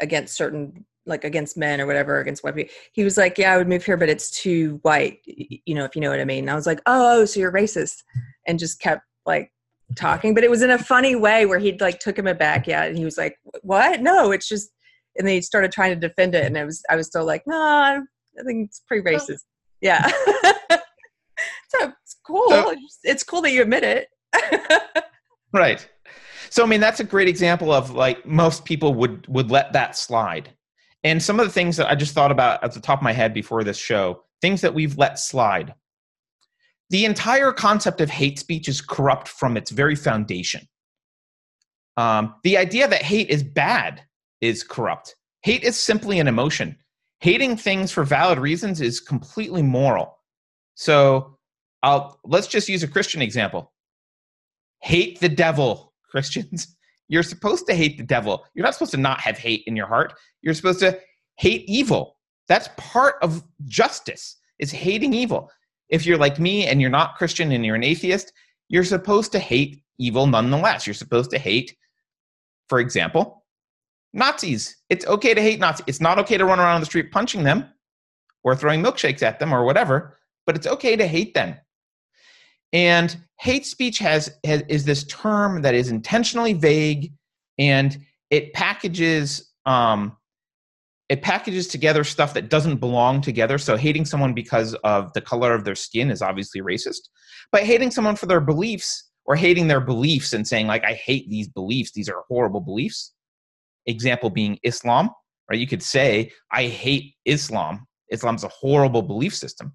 [0.00, 2.72] against certain like against men or whatever against white people.
[2.92, 5.94] He was like yeah i would move here but it's too white you know if
[5.94, 6.44] you know what i mean.
[6.44, 8.02] And i was like oh, oh so you're racist
[8.46, 9.52] and just kept like
[9.96, 10.34] talking.
[10.34, 12.96] But it was in a funny way where he'd like took him aback yeah and
[12.96, 14.00] he was like what?
[14.00, 14.70] No it's just
[15.16, 17.42] and then he started trying to defend it and i was i was still like
[17.46, 17.98] no i
[18.46, 19.18] think it's pretty oh.
[19.18, 19.42] racist.
[19.80, 20.10] Yeah
[21.78, 24.08] so it's cool so, it's cool that you admit it
[25.52, 25.88] right
[26.50, 29.96] so i mean that's a great example of like most people would would let that
[29.96, 30.52] slide
[31.04, 33.12] and some of the things that I just thought about at the top of my
[33.12, 35.74] head before this show, things that we've let slide.
[36.90, 40.68] The entire concept of hate speech is corrupt from its very foundation.
[41.96, 44.02] Um, the idea that hate is bad
[44.40, 45.16] is corrupt.
[45.42, 46.76] Hate is simply an emotion.
[47.20, 50.18] Hating things for valid reasons is completely moral.
[50.74, 51.38] So
[51.82, 53.72] I'll, let's just use a Christian example.
[54.80, 56.76] Hate the devil, Christians.
[57.08, 58.44] You're supposed to hate the devil.
[58.54, 60.14] You're not supposed to not have hate in your heart.
[60.40, 60.98] You're supposed to
[61.36, 62.16] hate evil.
[62.48, 64.36] That's part of justice.
[64.58, 65.50] Is hating evil.
[65.88, 68.32] If you're like me and you're not Christian and you're an atheist,
[68.68, 70.86] you're supposed to hate evil nonetheless.
[70.86, 71.76] You're supposed to hate,
[72.68, 73.44] for example,
[74.12, 74.76] Nazis.
[74.88, 75.84] It's okay to hate Nazis.
[75.86, 77.66] It's not okay to run around on the street punching them
[78.44, 81.56] or throwing milkshakes at them or whatever, but it's okay to hate them.
[82.72, 87.12] And hate speech has, has is this term that is intentionally vague,
[87.58, 87.98] and
[88.30, 90.16] it packages um,
[91.08, 93.58] it packages together stuff that doesn't belong together.
[93.58, 97.10] So hating someone because of the color of their skin is obviously racist,
[97.50, 101.28] but hating someone for their beliefs or hating their beliefs and saying like I hate
[101.28, 103.12] these beliefs, these are horrible beliefs.
[103.84, 105.10] Example being Islam,
[105.50, 105.60] right?
[105.60, 107.86] You could say I hate Islam.
[108.10, 109.72] Islam's a horrible belief system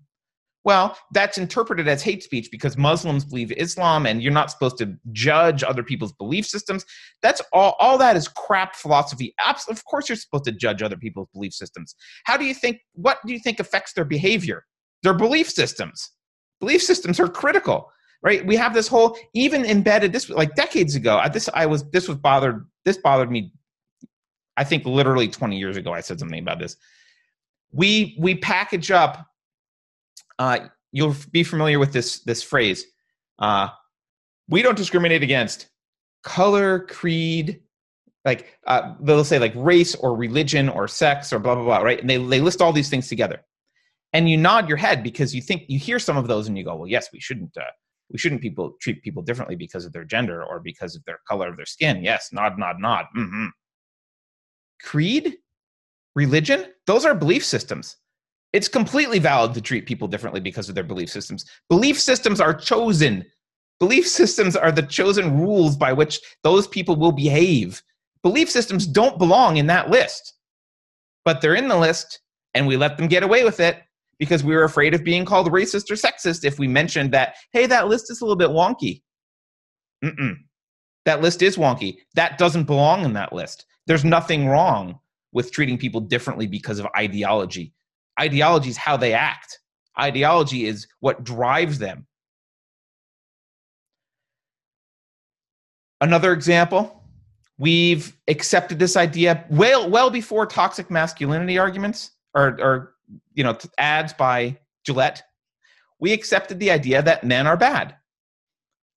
[0.67, 4.97] Well, that's interpreted as hate speech because Muslims believe Islam and you're not supposed to
[5.13, 6.83] judge other people's belief systems.
[7.21, 9.33] That's all, all that is crap philosophy.
[9.47, 11.95] Of course, you're supposed to judge other people's belief systems.
[12.25, 14.65] How do you think, what do you think affects their behavior?
[15.03, 16.11] Their belief systems.
[16.59, 17.89] Belief systems are critical,
[18.21, 18.45] right?
[18.45, 22.17] We have this whole, even embedded this, like decades ago, this, I was, this was
[22.17, 23.53] bothered, this bothered me,
[24.57, 26.75] I think literally 20 years ago, I said something about this.
[27.71, 29.25] We, we package up
[30.39, 30.59] uh,
[30.91, 32.85] you'll be familiar with this this phrase.
[33.39, 33.69] Uh,
[34.49, 35.67] we don't discriminate against
[36.23, 37.61] color, creed,
[38.25, 41.99] like uh, they'll say like race or religion or sex or blah blah blah, right?
[41.99, 43.41] And they they list all these things together,
[44.13, 46.63] and you nod your head because you think you hear some of those and you
[46.63, 47.55] go, well, yes, we shouldn't.
[47.57, 47.63] Uh,
[48.09, 51.49] we shouldn't people treat people differently because of their gender or because of their color
[51.49, 52.03] of their skin.
[52.03, 53.03] Yes, nod, nod, nod.
[53.17, 53.47] Mm-hmm.
[54.81, 55.35] Creed,
[56.15, 57.97] religion, those are belief systems
[58.53, 61.45] it's completely valid to treat people differently because of their belief systems.
[61.69, 63.25] Belief systems are chosen.
[63.79, 67.81] Belief systems are the chosen rules by which those people will behave.
[68.23, 70.33] Belief systems don't belong in that list,
[71.25, 72.19] but they're in the list,
[72.53, 73.81] and we let them get away with it
[74.17, 77.67] because we were afraid of being called racist or sexist if we mentioned that, hey,
[77.67, 79.03] that list is a little bit wonky.
[80.03, 80.35] Mm-mm.
[81.05, 81.97] That list is wonky.
[82.15, 83.65] That doesn't belong in that list.
[83.85, 84.99] There's nothing wrong
[85.31, 87.73] with treating people differently because of ideology
[88.19, 89.59] ideology is how they act.
[89.99, 92.05] Ideology is what drives them.
[96.01, 96.93] Another example
[97.59, 102.93] we've accepted this idea well well before toxic masculinity arguments or or
[103.33, 105.23] you know ads by gillette.
[105.99, 107.95] We accepted the idea that men are bad.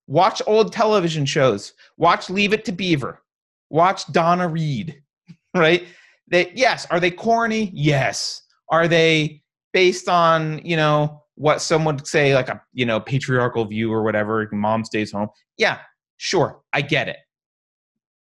[0.06, 1.72] Watch old television shows.
[1.96, 3.22] Watch leave it to beaver.
[3.70, 5.02] Watch donna reed
[5.54, 5.86] right?
[6.28, 7.70] They yes are they corny?
[7.72, 13.00] Yes are they based on, you know, what someone would say like a, you know,
[13.00, 15.28] patriarchal view or whatever, mom stays home?
[15.56, 15.78] Yeah,
[16.16, 17.18] sure, I get it.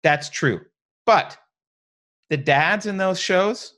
[0.03, 0.61] That's true.
[1.07, 1.37] But
[2.31, 3.75] the dads in those shows,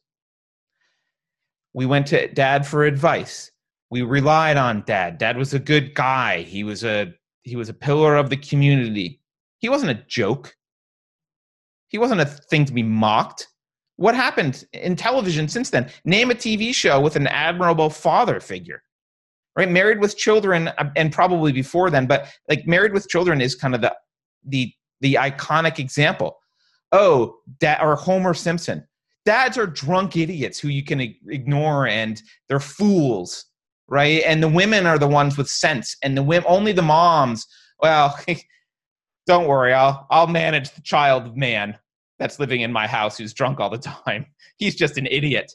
[1.73, 3.51] we went to dad for advice.
[3.91, 5.19] We relied on dad.
[5.19, 6.43] Dad was a good guy.
[6.43, 9.21] He was a he was a pillar of the community.
[9.59, 10.55] He wasn't a joke.
[11.89, 13.49] He wasn't a thing to be mocked.
[13.97, 15.91] What happened in television since then?
[16.05, 18.83] Name a TV show with an admirable father figure.
[19.55, 19.71] Right?
[19.71, 23.75] Married with Children uh, and probably before then, but like Married with Children is kind
[23.75, 23.95] of the
[24.47, 26.39] the the iconic example.
[26.91, 28.87] Oh, dad or Homer Simpson.
[29.25, 33.45] Dads are drunk idiots who you can ignore and they're fools,
[33.89, 34.23] right?
[34.27, 37.47] And the women are the ones with sense and the women only the moms.
[37.81, 38.19] Well,
[39.27, 41.77] don't worry, I'll I'll manage the child of man
[42.23, 44.27] that's living in my house who's drunk all the time.
[44.59, 45.53] He's just an idiot.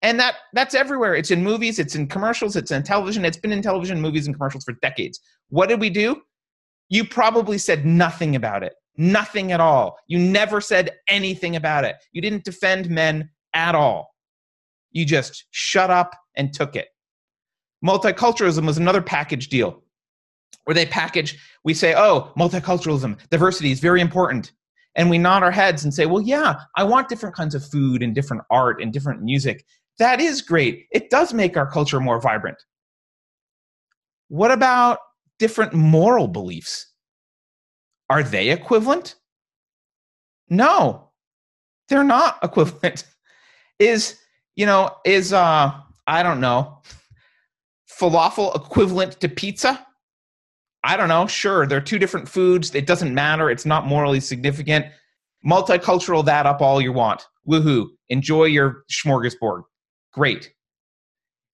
[0.00, 1.14] And that that's everywhere.
[1.14, 3.24] It's in movies, it's in commercials, it's in television.
[3.24, 5.20] It's been in television, movies, and commercials for decades.
[5.48, 6.22] What did we do?
[6.88, 8.74] You probably said nothing about it.
[8.96, 9.98] Nothing at all.
[10.06, 11.96] You never said anything about it.
[12.12, 14.14] You didn't defend men at all.
[14.90, 16.88] You just shut up and took it.
[17.84, 19.82] Multiculturalism was another package deal
[20.64, 24.52] where they package, we say, oh, multiculturalism, diversity is very important
[24.94, 28.02] and we nod our heads and say, well, yeah, I want different kinds of food
[28.02, 29.64] and different art and different music.
[29.98, 30.86] That is great.
[30.92, 32.58] It does make our culture more vibrant.
[34.28, 34.98] What about
[35.38, 36.92] different moral beliefs?
[38.10, 39.16] Are they equivalent?
[40.48, 41.10] No,
[41.88, 43.04] they're not equivalent.
[43.78, 44.18] Is,
[44.56, 45.72] you know, is, uh,
[46.06, 46.82] I don't know,
[47.90, 49.84] falafel equivalent to pizza?
[50.84, 52.74] I don't know, sure, they're two different foods.
[52.74, 53.48] It doesn't matter.
[53.48, 54.84] It's not morally significant.
[55.44, 57.26] Multicultural that up all you want.
[57.48, 57.88] Woohoo.
[58.10, 59.62] Enjoy your smorgasbord.
[60.12, 60.52] Great.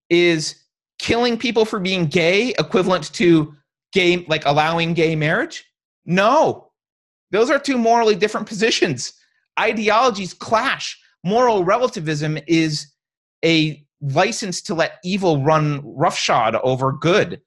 [0.08, 0.56] Is
[0.98, 3.54] killing people for being gay equivalent to
[3.92, 5.64] gay, like allowing gay marriage?
[6.04, 6.72] No.
[7.30, 9.12] Those are two morally different positions.
[9.58, 10.98] Ideologies clash.
[11.22, 12.92] Moral relativism is
[13.44, 17.40] a license to let evil run roughshod over good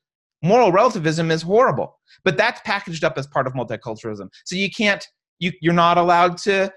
[0.44, 4.30] moral relativism is horrible but that's packaged up as part of multiculturalism.
[4.46, 5.06] So you can't
[5.40, 6.72] you, you're not allowed to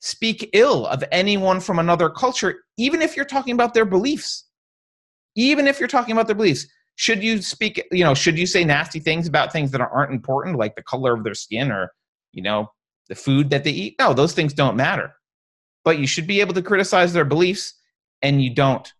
[0.00, 4.44] speak ill of anyone from another culture even if you're talking about their beliefs.
[5.34, 6.66] Even if you're talking about their beliefs
[6.98, 10.56] should you speak you know should you say nasty things about things that aren't important
[10.56, 11.92] like the color of their skin or
[12.32, 12.70] you know
[13.08, 13.96] the food that they eat?
[13.98, 15.12] No those things don't matter.
[15.84, 17.74] But you should be able to criticize their beliefs
[18.22, 18.92] and you don't.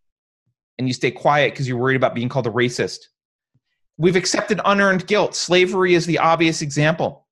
[0.78, 2.98] And you stay quiet because you're worried about being called a racist
[3.98, 5.34] We've accepted unearned guilt.
[5.34, 7.26] Slavery is the obvious example.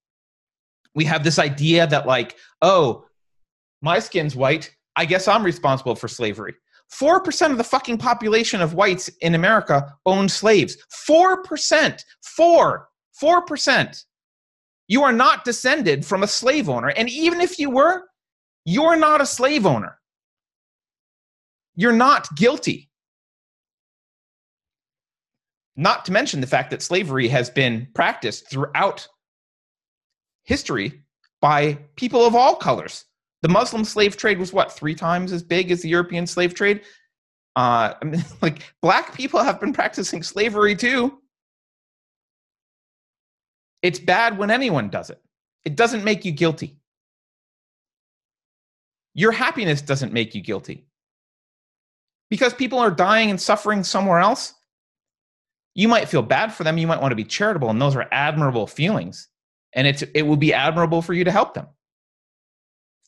[0.94, 3.06] We have this idea that, like, oh,
[3.82, 4.74] my skin's white.
[4.96, 6.54] I guess I'm responsible for slavery.
[6.92, 10.76] 4% of the fucking population of whites in America own slaves.
[11.08, 12.04] 4%.
[12.22, 12.88] 4.
[13.22, 14.04] 4%.
[14.86, 16.88] You are not descended from a slave owner.
[16.88, 18.04] And even if you were,
[18.64, 19.98] you're not a slave owner.
[21.74, 22.90] You're not guilty.
[25.76, 29.08] Not to mention the fact that slavery has been practiced throughout
[30.44, 31.02] history
[31.40, 33.06] by people of all colors.
[33.42, 36.82] The Muslim slave trade was what, three times as big as the European slave trade?
[37.56, 41.18] Uh, I mean, like, black people have been practicing slavery too.
[43.82, 45.20] It's bad when anyone does it,
[45.64, 46.78] it doesn't make you guilty.
[49.12, 50.86] Your happiness doesn't make you guilty.
[52.30, 54.54] Because people are dying and suffering somewhere else,
[55.74, 56.78] you might feel bad for them.
[56.78, 59.28] You might want to be charitable, and those are admirable feelings.
[59.74, 61.66] And it's, it will be admirable for you to help them.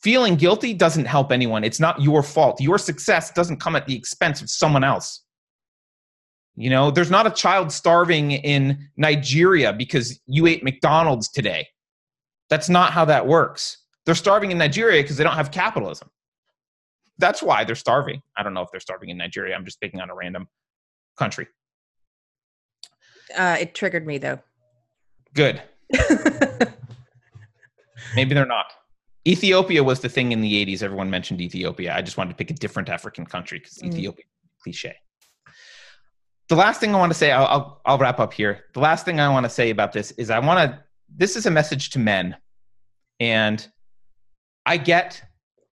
[0.03, 1.65] Feeling guilty doesn't help anyone.
[1.65, 2.61] It's not your fault.
[2.61, 5.23] Your success doesn't come at the expense of someone else.
[6.57, 11.69] You know, there's not a child starving in Nigeria because you ate McDonald's today.
[12.51, 13.79] That's not how that works.
[14.07, 16.09] They're starving in Nigeria because they don't have capitalism.
[17.19, 18.23] That's why they're starving.
[18.37, 19.55] I don't know if they're starving in Nigeria.
[19.55, 20.49] I'm just picking on a random
[21.19, 21.47] country.
[23.35, 24.39] Uh, it triggered me though.
[25.35, 25.63] Good.
[28.15, 28.73] Maybe they're not.
[29.27, 30.83] Ethiopia was the thing in the 80s.
[30.83, 31.95] Everyone mentioned Ethiopia.
[31.95, 33.89] I just wanted to pick a different African country because mm.
[33.89, 34.25] Ethiopia
[34.63, 34.95] cliche.
[36.49, 38.67] The last thing I want to say, I'll, I'll, I'll wrap up here.
[38.73, 40.83] The last thing I want to say about this is I want to,
[41.15, 42.37] this is a message to men.
[43.19, 43.67] And
[44.65, 45.23] I get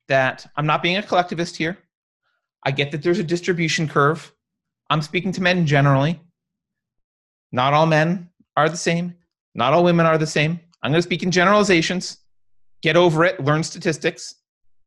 [0.08, 1.78] that I'm not being a collectivist here.
[2.64, 4.32] I get that there's a distribution curve.
[4.90, 6.20] I'm speaking to men generally.
[7.52, 9.14] Not all men are the same.
[9.54, 10.60] Not all women are the same.
[10.82, 12.18] I'm going to speak in generalizations.
[12.82, 13.40] Get over it.
[13.40, 14.34] Learn statistics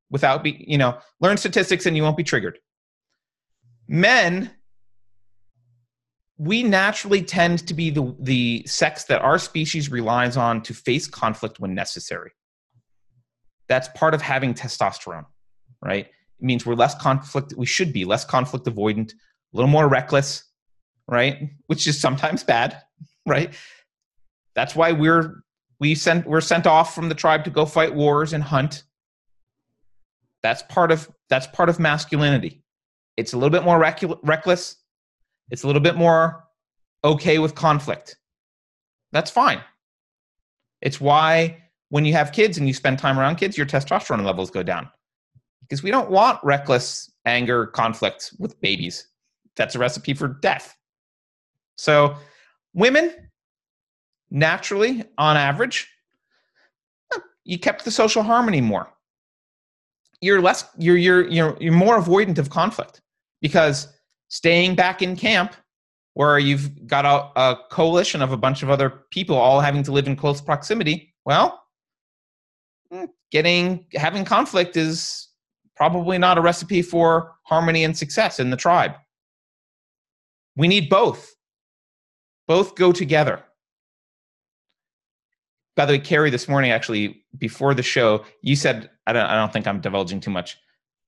[0.09, 2.59] without be, you know, learn statistics and you won't be triggered.
[3.87, 4.51] Men,
[6.37, 11.07] we naturally tend to be the, the sex that our species relies on to face
[11.07, 12.31] conflict when necessary.
[13.67, 15.25] That's part of having testosterone,
[15.83, 16.05] right?
[16.05, 19.15] It means we're less conflict, we should be less conflict avoidant, a
[19.53, 20.43] little more reckless,
[21.07, 21.49] right?
[21.67, 22.81] Which is sometimes bad,
[23.25, 23.53] right?
[24.55, 25.43] That's why we're
[25.79, 28.83] we sent we're sent off from the tribe to go fight wars and hunt.
[30.43, 32.63] That's part of that's part of masculinity.
[33.15, 34.77] It's a little bit more recu- reckless.
[35.49, 36.43] It's a little bit more
[37.03, 38.17] okay with conflict.
[39.11, 39.61] That's fine.
[40.81, 44.51] It's why when you have kids and you spend time around kids, your testosterone levels
[44.51, 44.89] go down.
[45.61, 49.07] Because we don't want reckless anger, conflict with babies.
[49.55, 50.75] That's a recipe for death.
[51.78, 52.15] So,
[52.73, 53.13] women,
[54.30, 55.88] naturally, on average,
[57.43, 58.91] you kept the social harmony more.
[60.21, 63.01] You're less, you're, you're, you're, you're more avoidant of conflict
[63.41, 63.88] because
[64.28, 65.55] staying back in camp
[66.13, 69.91] where you've got a, a coalition of a bunch of other people all having to
[69.91, 71.63] live in close proximity, well,
[72.91, 75.30] hmm, getting having conflict is
[75.75, 78.93] probably not a recipe for harmony and success in the tribe.
[80.55, 81.36] We need both.
[82.47, 83.43] Both go together.
[85.75, 89.35] By the way, Keri, this morning, actually, before the show, you said, I don't, I
[89.35, 90.57] don't think I'm divulging too much.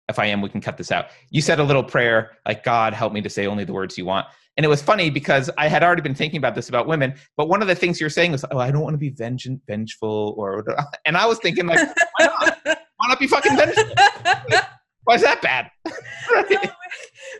[0.09, 1.07] If I am, we can cut this out.
[1.29, 4.05] You said a little prayer, like, God, help me to say only the words you
[4.05, 4.27] want.
[4.57, 7.47] And it was funny because I had already been thinking about this about women, but
[7.47, 10.35] one of the things you're saying was, oh, I don't want to be vengeant, vengeful,
[10.37, 10.65] or,
[11.05, 11.79] and I was thinking, like,
[12.17, 12.57] why not?
[12.65, 13.85] Why not be fucking vengeful?
[15.05, 15.71] Why is that bad?
[16.31, 16.71] right?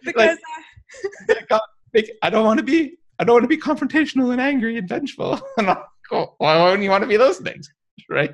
[0.04, 0.38] because
[1.28, 1.62] like, God,
[2.24, 5.40] I don't want to be I don't want to be confrontational and angry and vengeful.
[6.10, 6.36] cool.
[6.38, 7.70] Why wouldn't you want to be those things,
[8.10, 8.32] right?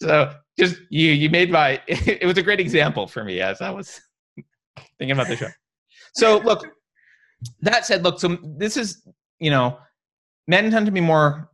[0.00, 1.80] So just you, you made my.
[1.88, 4.00] It was a great example for me as I was
[4.98, 5.48] thinking about the show.
[6.14, 6.66] So look,
[7.62, 9.06] that said, look, so this is
[9.40, 9.78] you know,
[10.46, 11.50] men tend to be more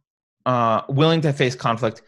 [0.47, 2.03] uh, willing to face conflict,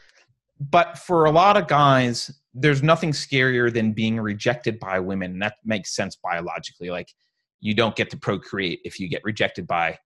[0.60, 5.32] but for a lot of guys, there's nothing scarier than being rejected by women.
[5.32, 6.90] And That makes sense biologically.
[6.90, 7.12] Like
[7.60, 9.98] you don't get to procreate if you get rejected by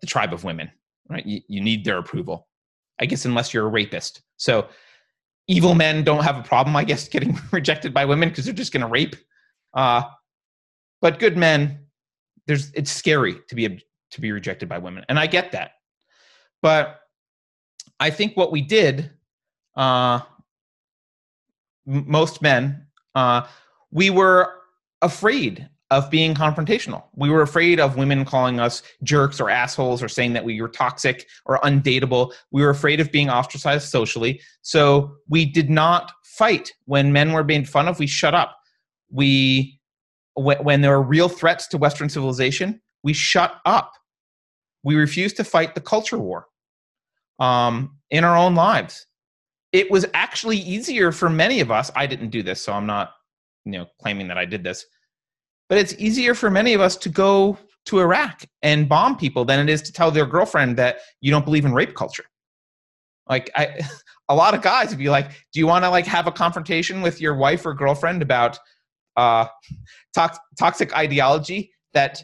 [0.00, 0.70] the tribe of women,
[1.08, 1.24] right?
[1.24, 2.48] You, you need their approval.
[3.00, 4.22] I guess unless you're a rapist.
[4.36, 4.68] So
[5.48, 8.72] evil men don't have a problem, I guess, getting rejected by women because they're just
[8.72, 9.16] going to rape.
[9.74, 10.02] Uh,
[11.00, 11.78] but good men,
[12.46, 15.72] there's it's scary to be to be rejected by women, and I get that.
[16.62, 17.00] But
[18.00, 19.10] I think what we did,
[19.76, 20.20] uh,
[21.86, 23.46] m- most men, uh,
[23.90, 24.54] we were
[25.02, 27.04] afraid of being confrontational.
[27.14, 30.68] We were afraid of women calling us jerks or assholes or saying that we were
[30.68, 32.32] toxic or undateable.
[32.50, 34.40] We were afraid of being ostracized socially.
[34.62, 37.98] So we did not fight when men were being fun of.
[38.00, 38.56] We shut up.
[39.10, 39.76] We
[40.36, 43.92] when, there are real threats to Western civilization, we shut up.
[44.82, 46.46] We refuse to fight the culture war
[47.38, 49.06] um, in our own lives.
[49.72, 51.90] It was actually easier for many of us.
[51.96, 53.12] I didn't do this, so I'm not,
[53.64, 54.84] you know, claiming that I did this.
[55.68, 59.60] But it's easier for many of us to go to Iraq and bomb people than
[59.60, 62.24] it is to tell their girlfriend that you don't believe in rape culture.
[63.28, 63.80] Like I,
[64.28, 67.02] a lot of guys would be like, "Do you want to like have a confrontation
[67.02, 68.58] with your wife or girlfriend about
[69.16, 69.46] uh,
[70.14, 72.22] tox- toxic ideology that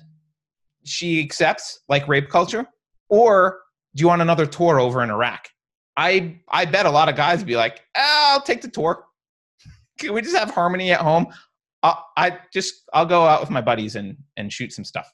[0.85, 2.67] she accepts, like rape culture,
[3.09, 3.61] or
[3.95, 5.49] do you want another tour over in Iraq?"
[5.97, 9.05] I I bet a lot of guys would be like, ah, "I'll take the tour.
[9.99, 11.27] Can we just have harmony at home?
[11.83, 15.13] I'll, I just I'll go out with my buddies and and shoot some stuff."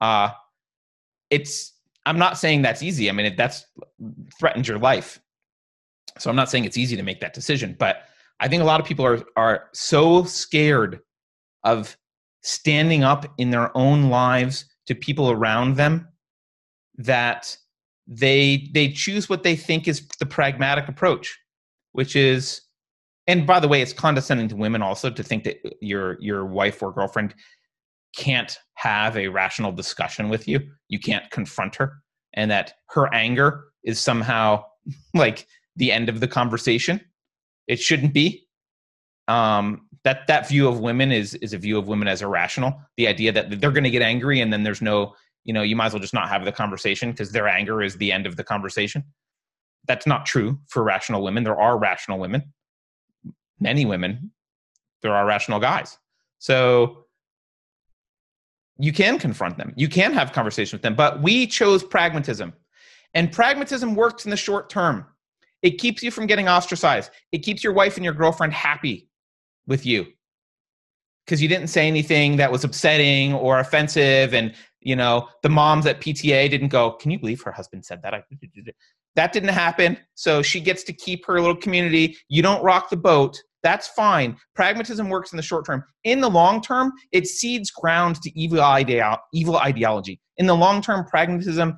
[0.00, 0.30] Uh
[1.30, 1.72] it's
[2.06, 3.08] I'm not saying that's easy.
[3.08, 3.64] I mean, it, that's
[4.38, 5.20] threatens your life.
[6.18, 8.02] So I'm not saying it's easy to make that decision, but
[8.40, 11.00] I think a lot of people are are so scared
[11.64, 11.96] of
[12.42, 16.08] standing up in their own lives to people around them
[16.96, 17.56] that
[18.06, 21.38] they they choose what they think is the pragmatic approach,
[21.92, 22.60] which is
[23.26, 26.82] and by the way, it's condescending to women also to think that your your wife
[26.82, 27.34] or girlfriend
[28.16, 30.60] can't have a rational discussion with you.
[30.88, 32.02] You can't confront her,
[32.34, 34.64] and that her anger is somehow
[35.14, 35.46] like
[35.76, 37.00] the end of the conversation.
[37.66, 38.46] It shouldn't be.
[39.26, 42.78] Um, that that view of women is is a view of women as irrational.
[42.98, 45.14] The idea that they're going to get angry and then there's no,
[45.44, 47.96] you know, you might as well just not have the conversation because their anger is
[47.96, 49.02] the end of the conversation.
[49.88, 51.42] That's not true for rational women.
[51.42, 52.52] There are rational women.
[53.60, 54.30] Many women.
[55.02, 55.98] There are rational guys.
[56.38, 57.06] So
[58.78, 59.72] you can confront them.
[59.76, 62.52] You can have conversation with them, but we chose pragmatism.
[63.14, 65.06] And pragmatism works in the short term.
[65.62, 67.10] It keeps you from getting ostracized.
[67.32, 69.08] It keeps your wife and your girlfriend happy
[69.66, 70.06] with you
[71.24, 75.86] because you didn't say anything that was upsetting or offensive and you know the moms
[75.86, 78.14] at pta didn't go can you believe her husband said that
[79.16, 82.96] that didn't happen so she gets to keep her little community you don't rock the
[82.96, 84.36] boat that's fine.
[84.54, 85.82] Pragmatism works in the short term.
[86.04, 88.62] In the long term, it seeds ground to evil,
[89.32, 90.20] evil ideology.
[90.36, 91.74] In the long term, pragmatism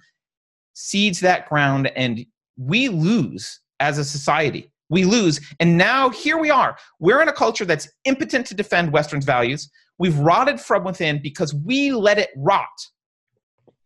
[0.75, 2.27] seeds that ground, and
[2.59, 4.71] we lose as a society.
[4.91, 5.41] We lose.
[5.61, 6.77] And now here we are.
[6.99, 9.71] We're in a culture that's impotent to defend Western's values.
[9.99, 12.67] We've rotted from within because we let it rot.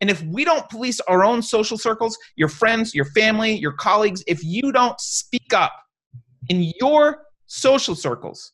[0.01, 4.23] And if we don't police our own social circles, your friends, your family, your colleagues,
[4.27, 5.73] if you don't speak up
[6.49, 8.53] in your social circles,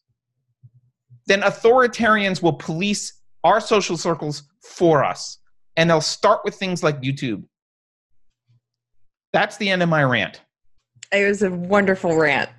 [1.26, 5.38] then authoritarians will police our social circles for us.
[5.76, 7.44] And they'll start with things like YouTube.
[9.32, 10.40] That's the end of my rant.
[11.12, 12.50] It was a wonderful rant.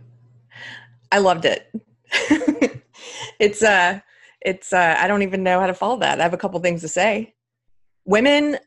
[1.12, 1.70] I loved it.
[3.40, 4.00] it's uh
[4.42, 6.20] it's uh I don't even know how to follow that.
[6.20, 7.34] I have a couple things to say.
[8.06, 8.58] Women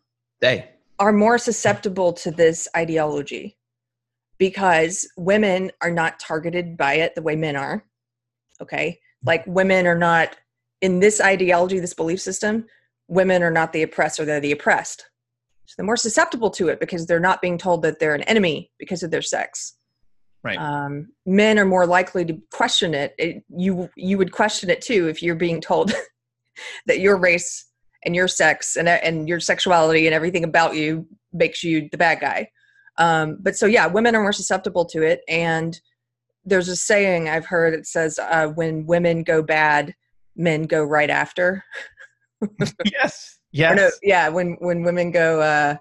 [0.40, 3.56] they are more susceptible to this ideology
[4.38, 7.84] because women are not targeted by it the way men are.
[8.60, 9.00] Okay.
[9.24, 10.36] Like women are not
[10.80, 12.66] in this ideology, this belief system,
[13.08, 15.06] women are not the oppressor, they're the oppressed.
[15.66, 18.70] So they're more susceptible to it because they're not being told that they're an enemy
[18.78, 19.76] because of their sex.
[20.42, 20.58] Right.
[20.58, 23.14] Um, men are more likely to question it.
[23.18, 23.44] it.
[23.48, 25.92] You you would question it too if you're being told
[26.86, 27.69] that your race
[28.04, 32.20] and your sex and and your sexuality and everything about you makes you the bad
[32.20, 32.50] guy.
[32.98, 35.20] Um, but so yeah, women are more susceptible to it.
[35.28, 35.80] And
[36.44, 39.94] there's a saying I've heard it says, uh, "When women go bad,
[40.36, 41.64] men go right after."
[42.84, 43.38] yes.
[43.52, 43.76] Yes.
[43.76, 44.28] No, yeah.
[44.28, 45.76] When when women go uh,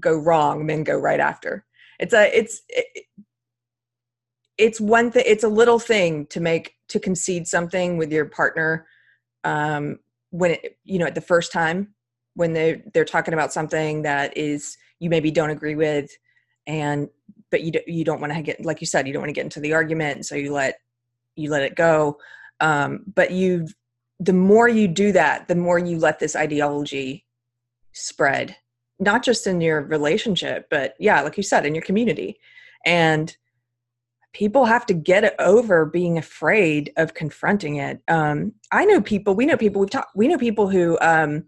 [0.00, 1.64] go wrong, men go right after.
[2.00, 3.06] It's a it's it,
[4.58, 5.24] it's one thing.
[5.26, 8.86] It's a little thing to make to concede something with your partner
[9.44, 9.98] um,
[10.34, 11.94] when it, you know at the first time
[12.34, 16.10] when they they're talking about something that is you maybe don't agree with
[16.66, 17.08] and
[17.52, 19.44] but you you don't want to get like you said you don't want to get
[19.44, 20.80] into the argument so you let
[21.36, 22.18] you let it go.
[22.60, 23.68] Um, but you
[24.18, 27.26] the more you do that the more you let this ideology
[27.92, 28.56] spread
[28.98, 32.38] not just in your relationship but yeah like you said in your community.
[32.84, 33.36] And
[34.34, 38.02] people have to get over being afraid of confronting it.
[38.08, 41.44] Um, i know people we know people we've talked we know people who um,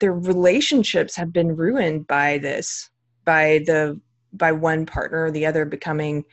[0.00, 2.88] their relationships have been ruined by this
[3.24, 4.00] by the
[4.32, 6.24] by one partner or the other becoming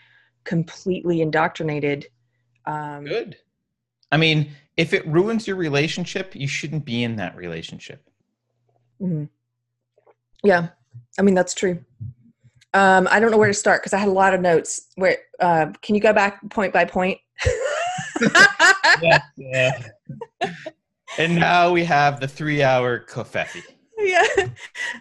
[0.45, 2.07] completely indoctrinated.
[2.65, 3.35] Um, good.
[4.11, 8.07] I mean if it ruins your relationship you shouldn't be in that relationship.
[9.01, 9.25] Mm-hmm.
[10.43, 10.69] yeah.
[11.17, 11.83] I mean that's true
[12.73, 15.17] um, i don't know where to start because i had a lot of notes where
[15.39, 17.17] uh, can you go back point by point
[19.01, 19.81] yeah, yeah.
[21.17, 23.63] and now we have the three-hour Covfefe.
[23.97, 24.23] yeah.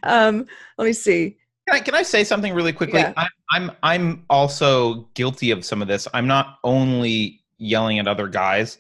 [0.03, 0.47] Um,
[0.77, 1.37] let me see.
[1.69, 3.01] Can I, can I say something really quickly?
[3.01, 3.13] Yeah.
[3.17, 6.09] I, I'm I'm also guilty of some of this.
[6.15, 8.79] I'm not only yelling at other guys.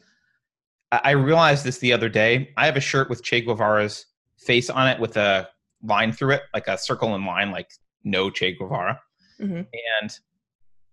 [0.90, 2.52] I, I realized this the other day.
[2.56, 4.06] I have a shirt with Che Guevara's
[4.38, 5.48] face on it with a
[5.82, 7.70] line through it, like a circle and line, like
[8.04, 9.00] no Che Guevara.
[9.40, 9.66] Mhm.
[10.00, 10.18] And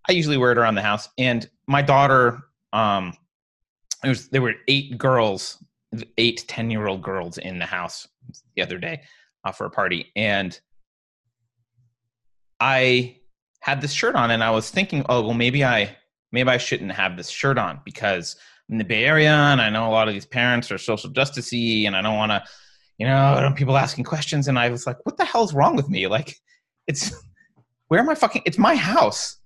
[0.07, 1.09] I usually wear it around the house.
[1.17, 2.41] And my daughter,
[2.73, 3.13] um,
[4.01, 5.63] there was there were eight girls,
[6.17, 8.07] eight ten year old girls in the house
[8.55, 9.01] the other day
[9.43, 10.59] uh, for a party, and
[12.59, 13.17] I
[13.61, 15.95] had this shirt on, and I was thinking, oh well, maybe I
[16.31, 18.35] maybe I shouldn't have this shirt on because
[18.69, 21.09] I'm in the Bay Area, and I know a lot of these parents are social
[21.09, 22.43] justicey, and I don't want to,
[22.97, 25.75] you know, I don't people asking questions, and I was like, what the hell's wrong
[25.75, 26.07] with me?
[26.07, 26.35] Like,
[26.87, 27.13] it's
[27.87, 28.43] where am I fucking?
[28.45, 29.37] It's my house.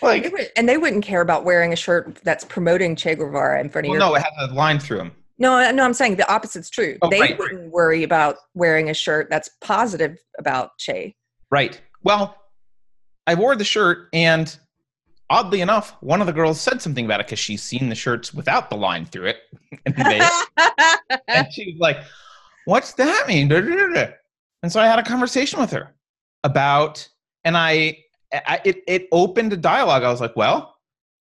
[0.00, 3.60] They Like, would- and they wouldn't care about wearing a shirt that's promoting Che Guevara
[3.60, 5.12] in front of well, your no, it has a line through him.
[5.38, 6.96] No, no, I'm saying the opposite's true.
[7.02, 7.38] Oh, they right, right.
[7.38, 11.14] wouldn't worry about wearing a shirt that's positive about Che.
[11.50, 11.80] Right.
[12.02, 12.36] Well,
[13.26, 14.56] I wore the shirt, and
[15.28, 18.32] oddly enough, one of the girls said something about it because she's seen the shirts
[18.32, 19.38] without the line through it.
[19.84, 20.20] And, they,
[21.28, 21.98] and she was like,
[22.64, 23.50] What's that mean?
[23.52, 25.94] And so I had a conversation with her
[26.46, 27.06] about,
[27.44, 27.98] and I,
[28.32, 30.02] I it, it opened a dialogue.
[30.02, 30.74] I was like, Well,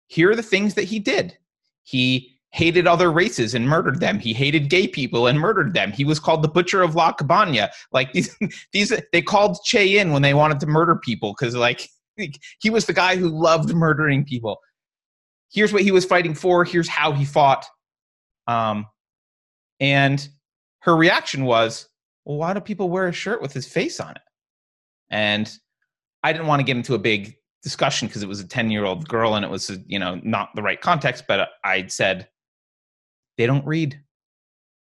[0.07, 1.38] here are the things that he did.
[1.84, 4.17] He hated other races and murdered them.
[4.17, 5.91] He hated gay people and murdered them.
[5.91, 7.69] He was called the butcher of La Cabana.
[7.91, 8.36] Like these,
[8.71, 11.89] these they called Che in when they wanted to murder people because like
[12.59, 14.59] he was the guy who loved murdering people.
[15.51, 16.63] Here's what he was fighting for.
[16.63, 17.65] Here's how he fought.
[18.47, 18.86] Um,
[19.80, 20.28] and
[20.80, 21.89] her reaction was,
[22.23, 24.21] "Well, why do people wear a shirt with his face on it?"
[25.09, 25.51] And
[26.23, 27.35] I didn't want to get into a big
[27.65, 30.49] discussion because it was a 10 year old girl and it was you know not
[30.55, 32.27] the right context but i said
[33.37, 33.99] they don't read.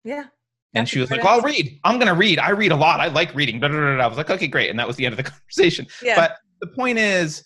[0.05, 0.27] Yeah.
[0.75, 1.81] and she was like well, i'll read.
[1.83, 2.39] I'm gonna read.
[2.39, 3.01] I read a lot.
[3.01, 3.59] I like reading.
[3.59, 3.67] Da.
[3.67, 4.71] i was like okay great.
[4.71, 5.87] And that was the end of the conversation.
[6.03, 6.17] Yeah.
[6.17, 7.45] but the point is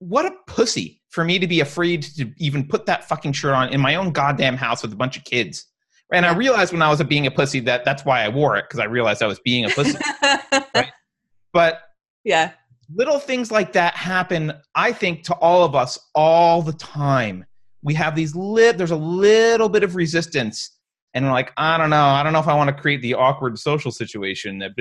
[0.00, 3.68] what a pussy for me to be afraid to even put that fucking shirt on
[3.68, 5.66] in my own goddamn house with a bunch of kids
[6.12, 8.64] and i realized when i was being a pussy that that's why i wore it
[8.64, 9.98] because i realized i was being a pussy.
[11.54, 11.82] But
[12.24, 12.52] yeah.
[12.94, 17.44] little things like that happen i think to all of us all the time.
[17.82, 20.78] We have these lit there's a little bit of resistance
[21.14, 22.06] and we're like i don't know.
[22.06, 24.58] I don't know if i want to create the awkward social situation.
[24.60, 24.72] That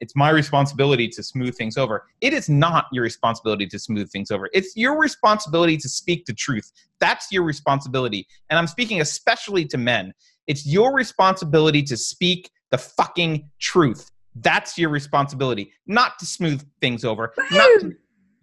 [0.00, 4.30] it's my responsibility to smooth things over it is not your responsibility to smooth things
[4.30, 6.70] over it's your responsibility to speak the truth
[7.00, 10.12] that's your responsibility and i'm speaking especially to men
[10.46, 17.04] it's your responsibility to speak the fucking truth that's your responsibility not to smooth things
[17.04, 17.96] over not to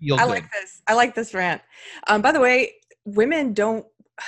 [0.03, 0.81] feel I good like this.
[0.87, 1.61] I like this rant.
[2.07, 2.73] Um, by the way,
[3.05, 3.85] women don't.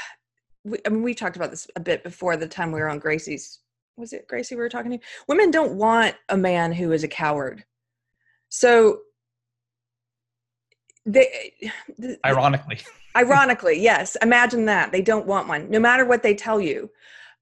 [0.68, 2.98] We, I mean, we talked about this a bit before the time we were on
[2.98, 3.60] Gracie's.
[3.98, 5.00] Was it Gracie we were talking to?
[5.28, 7.64] Women don't want a man who is a coward.
[8.50, 9.00] So
[11.06, 11.54] they.
[11.98, 12.80] the- ironically
[13.18, 14.18] Ironically, yes.
[14.22, 14.92] Imagine that.
[14.92, 16.90] They don't want one, no matter what they tell you.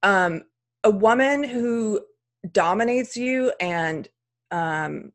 [0.03, 0.43] Um,
[0.83, 2.01] a woman who
[2.51, 4.07] dominates you and
[4.51, 5.11] um,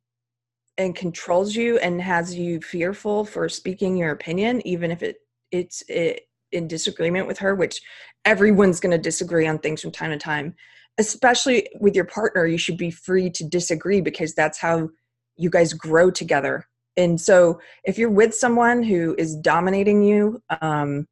[0.78, 5.18] and controls you and has you fearful for speaking your opinion, even if it
[5.52, 7.80] it's it, in disagreement with her, which
[8.24, 10.54] everyone's going to disagree on things from time to time.
[10.98, 14.88] Especially with your partner, you should be free to disagree because that's how
[15.36, 16.66] you guys grow together.
[16.96, 21.06] And so, if you're with someone who is dominating you, um,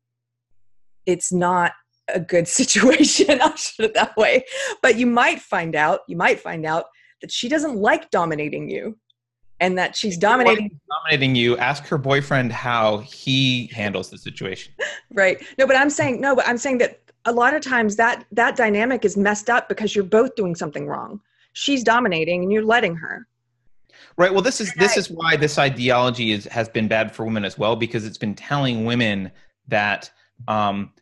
[1.07, 1.73] it's not
[2.13, 3.41] a good situation.
[3.41, 4.45] I'll put it that way.
[4.83, 6.87] But you might find out, you might find out
[7.23, 8.99] that she doesn't like dominating you,
[9.61, 10.79] and that she's dominating.
[10.91, 14.75] dominating you ask her boyfriend how he handles the situation
[15.15, 15.43] Right?
[15.59, 16.35] No, but I'm saying no.
[16.35, 19.95] But I'm saying that a lot of times that that dynamic is messed up because
[19.95, 21.21] you're both doing something wrong.
[21.53, 23.27] She's dominating, and you're letting her.
[24.17, 24.33] Right.
[24.33, 27.59] Well, this is this is why this ideology is has been bad for women as
[27.59, 29.31] well because it's been telling women
[29.69, 30.11] that
[30.49, 30.93] um,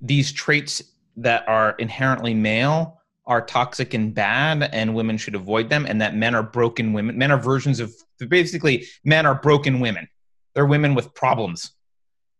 [0.00, 0.82] these traits
[1.16, 6.16] that are inherently male are toxic and bad, and women should avoid them, and that
[6.16, 7.16] men are broken women.
[7.16, 7.94] Men are versions of
[8.28, 10.08] basically men are broken women.
[10.54, 11.72] They're women with problems,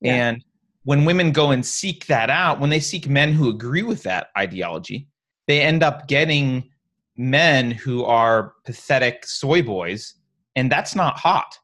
[0.00, 0.14] Yeah.
[0.30, 0.44] and
[0.84, 4.28] when women go and seek that out, when they seek men who agree with that
[4.36, 5.08] ideology,
[5.46, 6.70] they end up getting
[7.16, 10.14] men who are pathetic soy boys,
[10.56, 11.58] and that's not hot.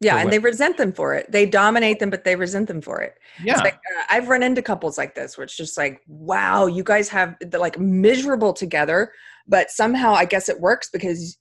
[0.00, 1.32] Yeah, and they resent them for it.
[1.32, 3.14] They dominate them, but they resent them for it.
[3.42, 6.84] Yeah, like uh, I've run into couples like this, where it's just like, wow, you
[6.84, 9.12] guys have like miserable together,
[9.48, 11.38] but somehow I guess it works because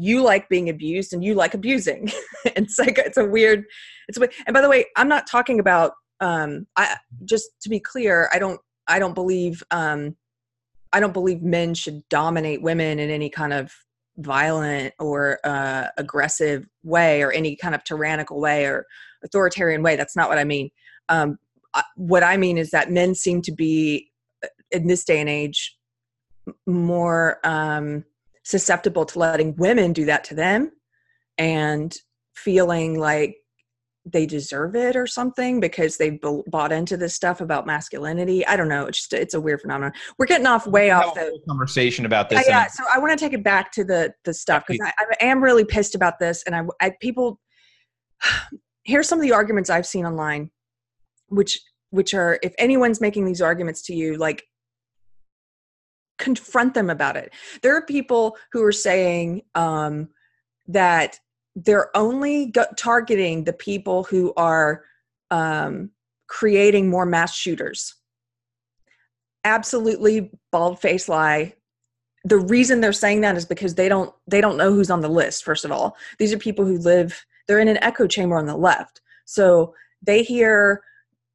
[0.00, 2.10] you like being abused and you like abusing.
[2.44, 3.64] it's like it's a weird,
[4.08, 4.28] it's a.
[4.46, 5.92] And by the way, I'm not talking about.
[6.22, 10.16] Um, I just to be clear, I don't I don't believe um,
[10.92, 13.72] I don't believe men should dominate women in any kind of
[14.16, 18.86] violent or uh, aggressive way or any kind of tyrannical way or
[19.24, 19.96] authoritarian way.
[19.96, 20.70] That's not what I mean.
[21.08, 21.38] Um,
[21.96, 24.10] what I mean is that men seem to be
[24.44, 25.76] uh, in this day and age
[26.66, 28.04] more um,
[28.42, 30.70] susceptible to letting women do that to them
[31.38, 31.96] and
[32.34, 33.36] feeling like
[34.06, 38.46] they deserve it or something because they b- bought into this stuff about masculinity.
[38.46, 38.86] I don't know.
[38.86, 39.92] It's just it's a weird phenomenon.
[40.18, 42.46] We're getting off way off the conversation about this.
[42.46, 42.66] Yeah, yeah.
[42.68, 45.42] so I want to take it back to the the stuff because I, I, am
[45.42, 47.40] really pissed about this, and I, I people.
[48.84, 50.50] Here's some of the arguments I've seen online,
[51.28, 51.60] which
[51.90, 54.44] which are if anyone's making these arguments to you, like
[56.20, 57.32] confront them about it.
[57.62, 60.08] There are people who are saying um,
[60.68, 61.18] that
[61.56, 64.84] they're only targeting the people who are
[65.30, 65.90] um,
[66.28, 67.96] creating more mass shooters.
[69.44, 71.54] Absolutely bald face lie.
[72.24, 75.08] The reason they're saying that is because they don't they don't know who's on the
[75.08, 75.42] list.
[75.42, 77.24] First of all, these are people who live.
[77.48, 80.82] They're in an echo chamber on the left, so they hear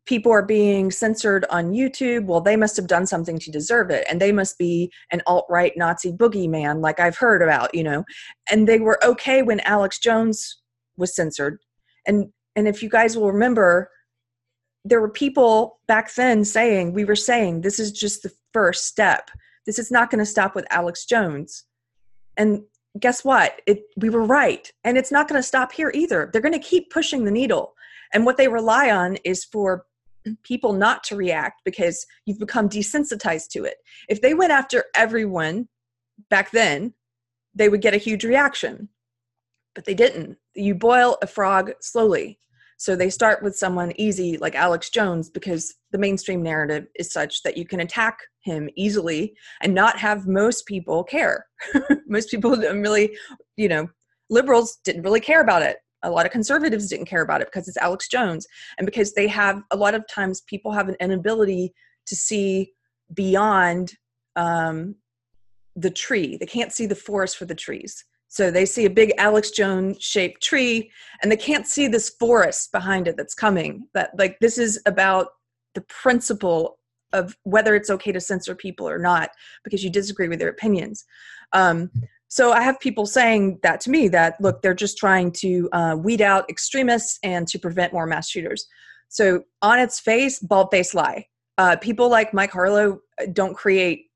[0.06, 2.26] people are being censored on YouTube.
[2.26, 4.06] Well, they must have done something to deserve it.
[4.10, 8.04] And they must be an alt right Nazi boogeyman, like I've heard about, you know.
[8.50, 10.62] And they were okay when Alex Jones
[10.98, 11.60] was censored.
[12.08, 13.90] And and if you guys will remember,
[14.86, 19.30] there were people back then saying, we were saying, this is just the first step.
[19.66, 21.66] This is not going to stop with Alex Jones.
[22.38, 22.62] And
[23.00, 23.62] guess what?
[23.66, 24.72] It we were right.
[24.84, 26.30] And it's not going to stop here either.
[26.32, 27.74] They're going to keep pushing the needle.
[28.14, 29.86] And what they rely on is for
[30.44, 33.78] people not to react because you've become desensitized to it.
[34.10, 35.68] If they went after everyone
[36.30, 36.94] back then,
[37.54, 38.90] they would get a huge reaction.
[39.74, 40.38] But they didn't.
[40.56, 42.40] You boil a frog slowly.
[42.78, 47.42] So they start with someone easy like Alex Jones because the mainstream narrative is such
[47.44, 51.46] that you can attack him easily and not have most people care.
[52.08, 53.18] most people don't really,
[53.56, 53.88] you know,
[54.30, 57.68] liberals didn't really care about it a lot of conservatives didn't care about it because
[57.68, 58.48] it's Alex Jones
[58.78, 61.74] and because they have a lot of times people have an inability
[62.06, 62.72] to see
[63.14, 63.94] beyond
[64.36, 64.96] um,
[65.76, 66.38] the tree.
[66.38, 68.04] They can't see the forest for the trees.
[68.28, 70.92] So they see a big Alex Jones shaped tree
[71.22, 73.88] and they can't see this forest behind it that's coming.
[73.94, 75.28] That like this is about
[75.74, 76.80] the principle
[77.14, 79.30] of whether it's okay to censor people or not
[79.64, 81.06] because you disagree with their opinions.
[81.54, 81.90] Um,
[82.36, 85.96] so I have people saying that to me that look, they're just trying to uh,
[85.98, 88.68] weed out extremists and to prevent more mass shooters.
[89.08, 91.28] So on its face, bald face lie.
[91.58, 94.08] Uh, people like Mike Harlow uh, don't create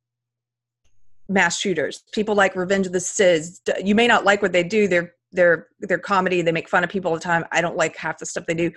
[1.29, 2.03] mass shooters.
[2.11, 3.61] People like Revenge of the Cis.
[3.81, 4.89] You may not like what they do.
[4.89, 6.41] They're they're they're comedy.
[6.41, 7.45] They make fun of people all the time.
[7.53, 8.69] I don't like half the stuff they do,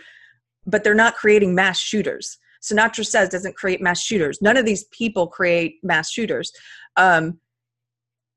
[0.69, 2.39] but they're not creating mass shooters.
[2.63, 4.41] Sinatra says doesn't create mass shooters.
[4.41, 6.53] None of these people create mass shooters.
[6.97, 7.41] Um,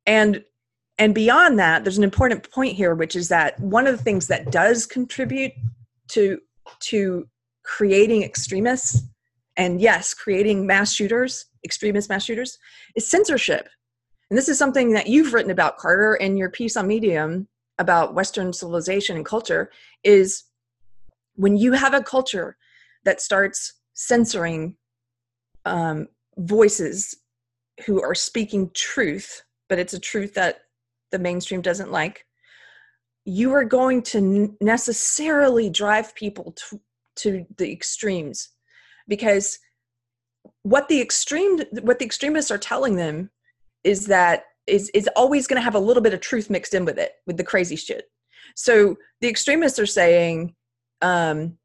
[0.07, 0.43] and
[0.97, 4.27] and beyond that there's an important point here which is that one of the things
[4.27, 5.51] that does contribute
[6.07, 6.39] to
[6.79, 7.27] to
[7.63, 9.01] creating extremists
[9.57, 12.57] and yes creating mass shooters extremist mass shooters
[12.95, 13.67] is censorship.
[14.29, 18.13] And this is something that you've written about carter in your piece on medium about
[18.13, 19.69] western civilization and culture
[20.03, 20.45] is
[21.35, 22.55] when you have a culture
[23.03, 24.77] that starts censoring
[25.65, 27.15] um, voices
[27.85, 30.61] who are speaking truth but it's a truth that
[31.16, 32.26] the mainstream doesn't like
[33.26, 36.80] you are going to necessarily drive people to,
[37.16, 38.49] to the extremes.
[39.07, 39.59] Because
[40.61, 43.32] what the extreme what the extremists are telling them
[43.84, 46.86] is that is is always going to have a little bit of truth mixed in
[46.86, 48.05] with it with the crazy shit.
[48.55, 50.55] So the extremists are saying
[51.01, 51.57] um,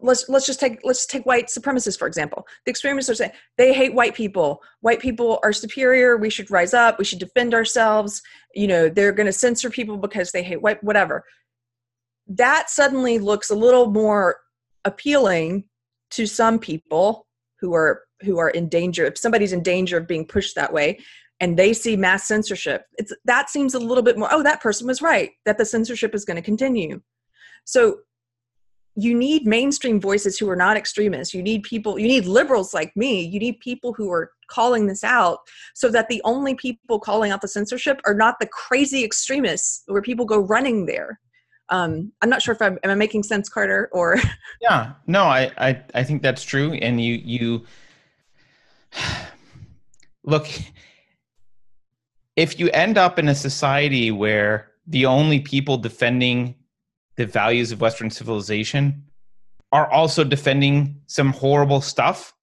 [0.00, 2.46] let's let's just take let's take white supremacists for example.
[2.64, 4.62] The extremists are saying they hate white people.
[4.80, 6.16] White people are superior.
[6.16, 6.98] We should rise up.
[6.98, 8.22] We should defend ourselves.
[8.54, 11.24] You know they're going to censor people because they hate white whatever.
[12.28, 14.38] That suddenly looks a little more
[14.84, 15.64] appealing
[16.12, 17.26] to some people
[17.60, 19.06] who are who are in danger.
[19.06, 21.00] If somebody's in danger of being pushed that way
[21.40, 24.86] and they see mass censorship it's that seems a little bit more oh that person
[24.86, 27.00] was right that the censorship is going to continue.
[27.64, 27.98] So
[28.94, 31.32] you need mainstream voices who are not extremists.
[31.32, 33.22] You need people you need liberals like me.
[33.22, 35.38] You need people who are calling this out
[35.74, 40.02] so that the only people calling out the censorship are not the crazy extremists where
[40.02, 41.20] people go running there.
[41.68, 44.18] Um, i'm not sure if i'm am i making sense carter or?
[44.60, 46.72] Yeah no I, I i think that's true.
[46.74, 47.64] And you you
[50.24, 50.46] look
[52.36, 56.54] if you end up in a society where the only people defending
[57.22, 59.04] the values of Western civilization
[59.70, 62.34] are also defending some horrible stuff,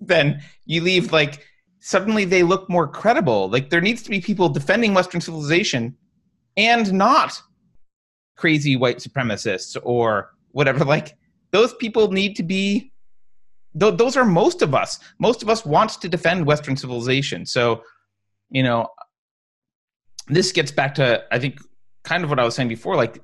[0.00, 1.46] then you leave like
[1.80, 3.50] suddenly they look more credible.
[3.50, 5.94] Like there needs to be people defending Western civilization
[6.56, 7.38] and not
[8.36, 10.82] crazy white supremacists or whatever.
[10.96, 11.14] Like
[11.50, 12.90] those people need to be.
[13.78, 14.98] Th- those are most of us.
[15.18, 17.44] Most of us want to defend Western civilization.
[17.44, 17.82] So,
[18.48, 18.88] you know,
[20.28, 21.58] this gets back to I think
[22.02, 22.96] kind of what I was saying before.
[22.96, 23.22] Like,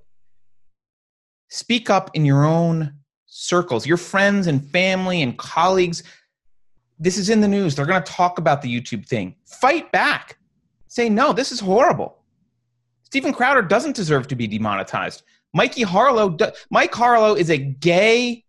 [1.49, 2.95] speak up in your own
[3.27, 6.03] circles, your friends and family and colleagues.
[6.99, 7.75] This is in the news.
[7.75, 9.37] They're going to talk about the YouTube thing.
[9.47, 10.39] Fight back.
[10.89, 12.19] Say, no, this is horrible.
[13.05, 15.23] Steven Crowder doesn't deserve to be demonetized.
[15.55, 16.37] Mikey Harlow,
[16.71, 18.45] Mike Harlow is a gay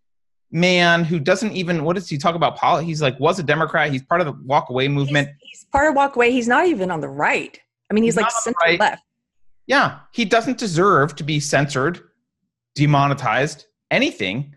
[0.50, 2.56] man who doesn't even, what does he talk about?
[2.56, 2.88] Politics?
[2.88, 3.90] He's like, was a Democrat.
[3.90, 5.28] He's part of the walk away movement.
[5.38, 6.32] He's, he's part of walk away.
[6.32, 7.58] He's not even on the right.
[7.90, 8.80] I mean, he's, he's like center right.
[8.80, 9.02] left.
[9.66, 10.00] Yeah.
[10.12, 12.00] He doesn't deserve to be censored,
[12.74, 14.54] demonetized, anything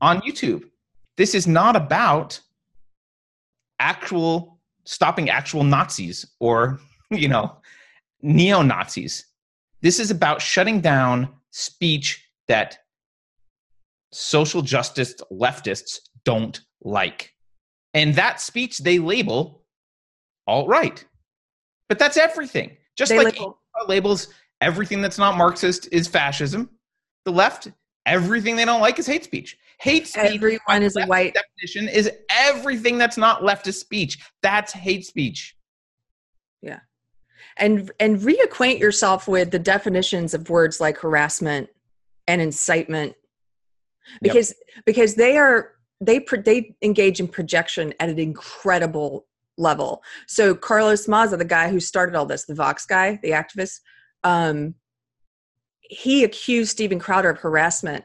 [0.00, 0.64] on YouTube.
[1.16, 2.40] This is not about
[3.80, 7.56] actual stopping actual Nazis or, you know,
[8.22, 9.26] neo Nazis.
[9.80, 12.78] This is about shutting down speech that
[14.12, 17.34] social justice leftists don't like.
[17.94, 19.64] And that speech they label
[20.46, 21.04] alt right.
[21.88, 22.76] But that's everything.
[22.96, 24.28] Just they like label- labels
[24.60, 26.68] everything that's not Marxist is fascism.
[27.28, 27.68] The left,
[28.06, 29.58] everything they don't like is hate speech.
[29.80, 30.36] Hate speech.
[30.36, 34.18] Everyone is a white definition is everything that's not leftist speech.
[34.42, 35.54] That's hate speech.
[36.62, 36.80] Yeah.
[37.58, 41.68] And and reacquaint yourself with the definitions of words like harassment
[42.26, 43.14] and incitement
[44.22, 44.84] because yep.
[44.86, 49.26] because they are they they engage in projection at an incredible
[49.58, 50.02] level.
[50.26, 53.80] So Carlos Maza, the guy who started all this, the Vox guy, the activist,
[54.24, 54.76] um,
[55.88, 58.04] he accused Steven Crowder of harassment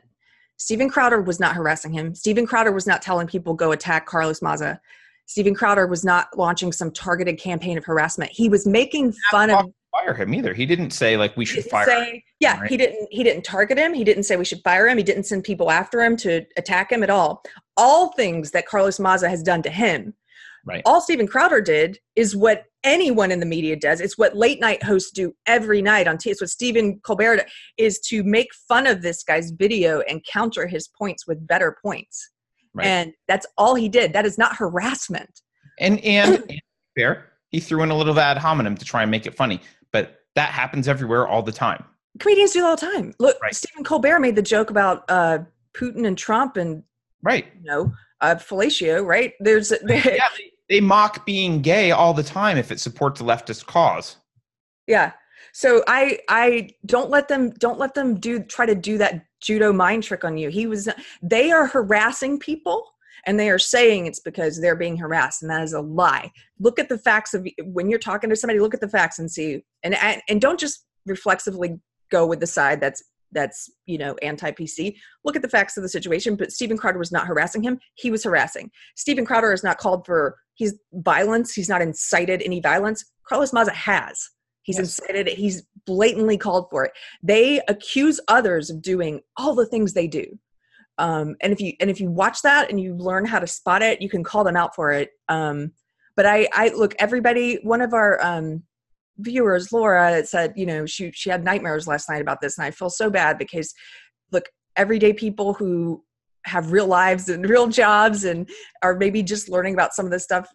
[0.57, 2.15] Steven Crowder was not harassing him.
[2.15, 4.79] Steven Crowder was not telling people go attack Carlos Maza.
[5.25, 8.31] Steven Crowder was not launching some targeted campaign of harassment.
[8.31, 10.53] He was making fun of fire him either.
[10.53, 12.21] He didn't say like we should fire say, him.
[12.39, 12.69] Yeah, right?
[12.69, 13.93] he didn't he didn't target him.
[13.93, 14.97] He didn't say we should fire him.
[14.97, 17.43] He didn't send people after him to attack him at all.
[17.75, 20.13] All things that Carlos Maza has done to him.
[20.65, 20.81] Right.
[20.85, 24.01] All Steven Crowder did is what anyone in the media does.
[24.01, 26.31] It's what late night hosts do every night on TV.
[26.31, 27.45] It's what Stephen Colbert
[27.77, 32.29] is to make fun of this guy's video and counter his points with better points.
[32.73, 32.87] Right.
[32.87, 34.13] And that's all he did.
[34.13, 35.41] That is not harassment.
[35.79, 36.61] And and, and
[36.97, 39.61] fair, he threw in a little ad hominem to try and make it funny,
[39.91, 41.83] but that happens everywhere all the time.
[42.19, 43.13] Comedians do it all the time.
[43.19, 43.55] Look, right.
[43.55, 45.39] Stephen Colbert made the joke about uh,
[45.75, 46.83] Putin and Trump and
[47.21, 49.05] right, you know, uh, fellatio.
[49.05, 49.33] Right?
[49.39, 50.27] There's there, yeah,
[50.69, 54.17] they mock being gay all the time if it supports a leftist cause.
[54.87, 55.11] Yeah.
[55.53, 59.71] So I I don't let them don't let them do try to do that judo
[59.71, 60.49] mind trick on you.
[60.49, 60.89] He was
[61.21, 62.89] they are harassing people
[63.25, 66.31] and they are saying it's because they're being harassed and that is a lie.
[66.59, 69.29] Look at the facts of when you're talking to somebody look at the facts and
[69.29, 73.03] see and and, and don't just reflexively go with the side that's
[73.33, 77.11] that's you know anti-pc look at the facts of the situation but Steven Crowder was
[77.11, 78.69] not harassing him he was harassing.
[78.95, 83.73] Steven Crowder is not called for he's violence he's not incited any violence carlos maza
[83.73, 84.29] has.
[84.63, 84.99] He's yes.
[84.99, 86.91] incited it he's blatantly called for it.
[87.21, 90.25] They accuse others of doing all the things they do.
[90.97, 93.81] Um, and if you and if you watch that and you learn how to spot
[93.81, 95.09] it you can call them out for it.
[95.27, 95.71] Um,
[96.15, 98.63] but i i look everybody one of our um,
[99.17, 102.71] viewers, Laura, said, you know, she she had nightmares last night about this, and I
[102.71, 103.73] feel so bad because,
[104.31, 106.03] look, everyday people who
[106.45, 108.49] have real lives and real jobs and
[108.81, 110.47] are maybe just learning about some of this stuff.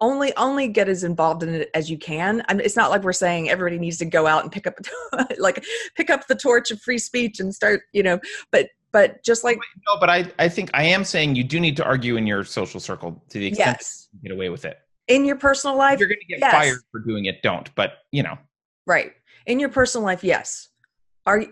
[0.00, 2.42] Only only get as involved in it as you can.
[2.48, 4.74] I mean, it's not like we're saying everybody needs to go out and pick up
[5.38, 5.64] like
[5.96, 8.18] pick up the torch of free speech and start, you know.
[8.50, 11.76] But but just like no, but I I think I am saying you do need
[11.76, 14.08] to argue in your social circle to the extent yes.
[14.12, 14.78] you get away with it
[15.08, 16.52] in your personal life you're going to get yes.
[16.52, 18.38] fired for doing it don't but you know.
[18.86, 19.12] Right.
[19.46, 20.68] In your personal life yes.
[21.26, 21.44] Are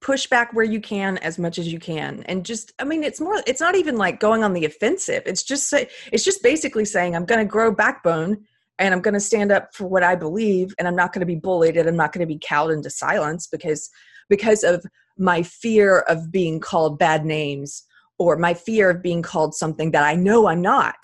[0.00, 3.18] push back where you can as much as you can and just i mean it's
[3.18, 5.22] more it's not even like going on the offensive.
[5.26, 8.44] It's just say it's just basically saying i'm going to grow backbone
[8.78, 11.26] and i'm going to stand up for what i believe and i'm not going to
[11.26, 13.88] be bullied and i'm not going to be cowed into silence because
[14.28, 14.84] because of
[15.16, 17.84] my fear of being called bad names
[18.18, 20.96] or my fear of being called something that i know i'm not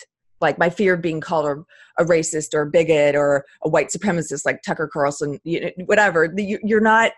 [0.42, 3.88] like my fear of being called a, a racist or a bigot or a white
[3.88, 7.12] supremacist like tucker carlson you know, whatever you're not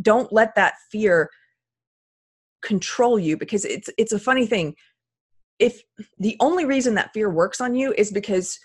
[0.00, 1.30] don't let that fear
[2.62, 4.74] control you because it's it's a funny thing.
[5.58, 5.82] If
[6.18, 8.58] the only reason that fear works on you is because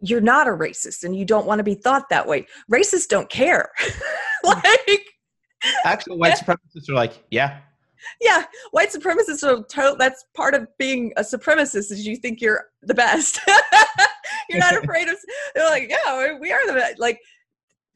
[0.00, 2.46] you're not a racist and you don't want to be thought that way.
[2.72, 3.70] Racists don't care.
[4.44, 4.60] Hmm.
[4.62, 5.04] Like
[5.84, 7.58] actual white supremacists are like yeah
[8.20, 12.66] yeah, white supremacists are to- that's part of being a supremacist is you think you're
[12.82, 13.40] the best.
[14.48, 15.16] you're not afraid of
[15.54, 16.98] they're like, yeah, we are the best.
[16.98, 17.20] Like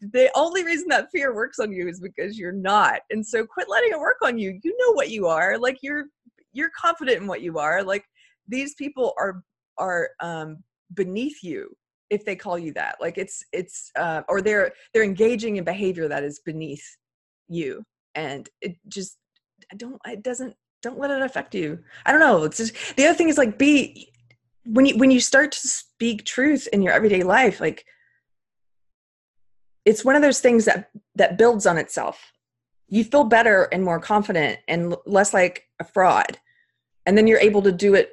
[0.01, 3.01] the only reason that fear works on you is because you're not.
[3.11, 4.59] And so quit letting it work on you.
[4.63, 5.57] You know what you are.
[5.59, 6.07] Like you're
[6.53, 7.83] you're confident in what you are.
[7.83, 8.05] Like
[8.49, 9.43] these people are
[9.79, 10.59] are um
[10.95, 11.75] beneath you
[12.11, 12.97] if they call you that.
[13.01, 16.85] Like it's it's uh or they're they're engaging in behavior that is beneath
[17.49, 17.85] you.
[18.15, 19.19] And it just
[19.77, 21.79] don't it doesn't don't let it affect you.
[22.05, 22.43] I don't know.
[22.45, 24.13] It's just the other thing is like be
[24.65, 27.85] when you when you start to speak truth in your everyday life, like
[29.85, 32.33] it's one of those things that that builds on itself.
[32.89, 36.39] You feel better and more confident and less like a fraud.
[37.07, 38.11] And then you're able to do it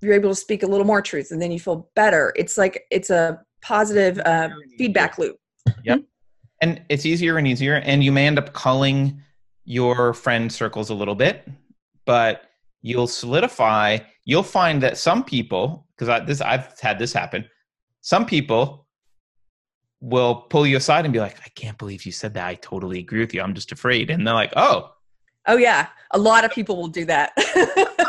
[0.00, 2.32] you're able to speak a little more truth and then you feel better.
[2.36, 5.36] It's like it's a positive uh, feedback loop.
[5.84, 6.00] Yep.
[6.60, 9.20] And it's easier and easier and you may end up culling
[9.64, 11.48] your friend circles a little bit
[12.04, 12.42] but
[12.82, 17.44] you'll solidify you'll find that some people because this i've had this happen
[18.00, 18.82] some people
[20.02, 22.46] will pull you aside and be like, I can't believe you said that.
[22.46, 23.40] I totally agree with you.
[23.40, 24.10] I'm just afraid.
[24.10, 24.90] And they're like, oh.
[25.46, 25.88] Oh, yeah.
[26.10, 27.32] A lot of people will do that.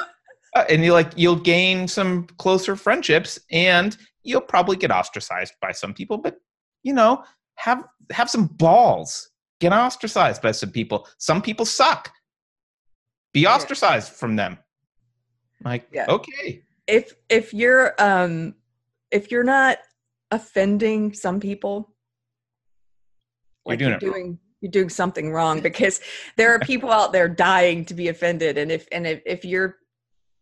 [0.56, 5.72] Uh, and you like you'll gain some closer friendships and you'll probably get ostracized by
[5.72, 6.36] some people but
[6.84, 7.24] you know
[7.56, 9.32] have have some balls
[9.64, 12.12] get ostracized by some people some people suck
[13.34, 14.18] be ostracized yeah.
[14.22, 14.58] from them
[15.64, 16.06] like yeah.
[16.10, 18.56] okay if if you're um
[19.14, 19.78] if you're not
[20.32, 21.94] offending some people,
[23.66, 26.02] like you're doing, you're doing you're doing something wrong because
[26.36, 29.78] there are people out there dying to be offended, and if and if, if you're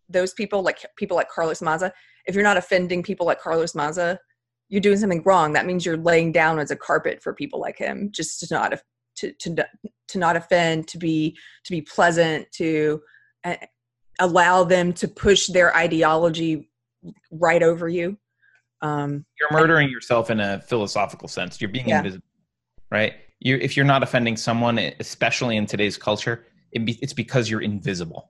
[0.10, 1.94] those people like people like Carlos Maza,
[2.26, 4.20] if you're not offending people like Carlos Maza,
[4.70, 5.54] you're doing something wrong.
[5.54, 8.74] That means you're laying down as a carpet for people like him, just to not
[9.18, 9.66] to to
[10.09, 13.01] to not offend, to be to be pleasant, to
[13.43, 13.55] uh,
[14.20, 16.70] allow them to push their ideology
[17.32, 18.18] right over you.
[18.82, 21.62] Um, you're murdering yourself in a philosophical sense.
[21.62, 21.99] You're being yeah.
[21.99, 22.26] invisible,
[22.91, 23.14] right?
[23.39, 27.62] You, if you're not offending someone, especially in today's culture, it be, it's because you're
[27.62, 28.30] invisible.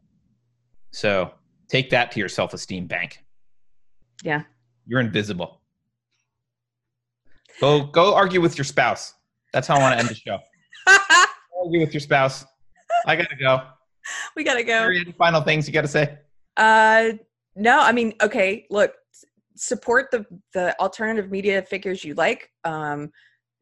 [0.92, 1.32] So
[1.70, 3.24] take that to your self-esteem bank.
[4.24, 4.44] Yeah,
[4.86, 5.62] you're invisible.
[7.60, 9.14] Go go argue with your spouse.
[9.54, 10.40] That's how I want to end the show.
[11.62, 12.46] argue with your spouse.
[13.06, 13.62] I gotta go.
[14.36, 14.88] We gotta go.
[14.88, 16.18] Any final things you gotta say?
[16.58, 17.12] Uh,
[17.56, 17.80] no.
[17.80, 18.66] I mean, okay.
[18.72, 18.96] Look,
[19.62, 23.12] support the the alternative media figures you like um,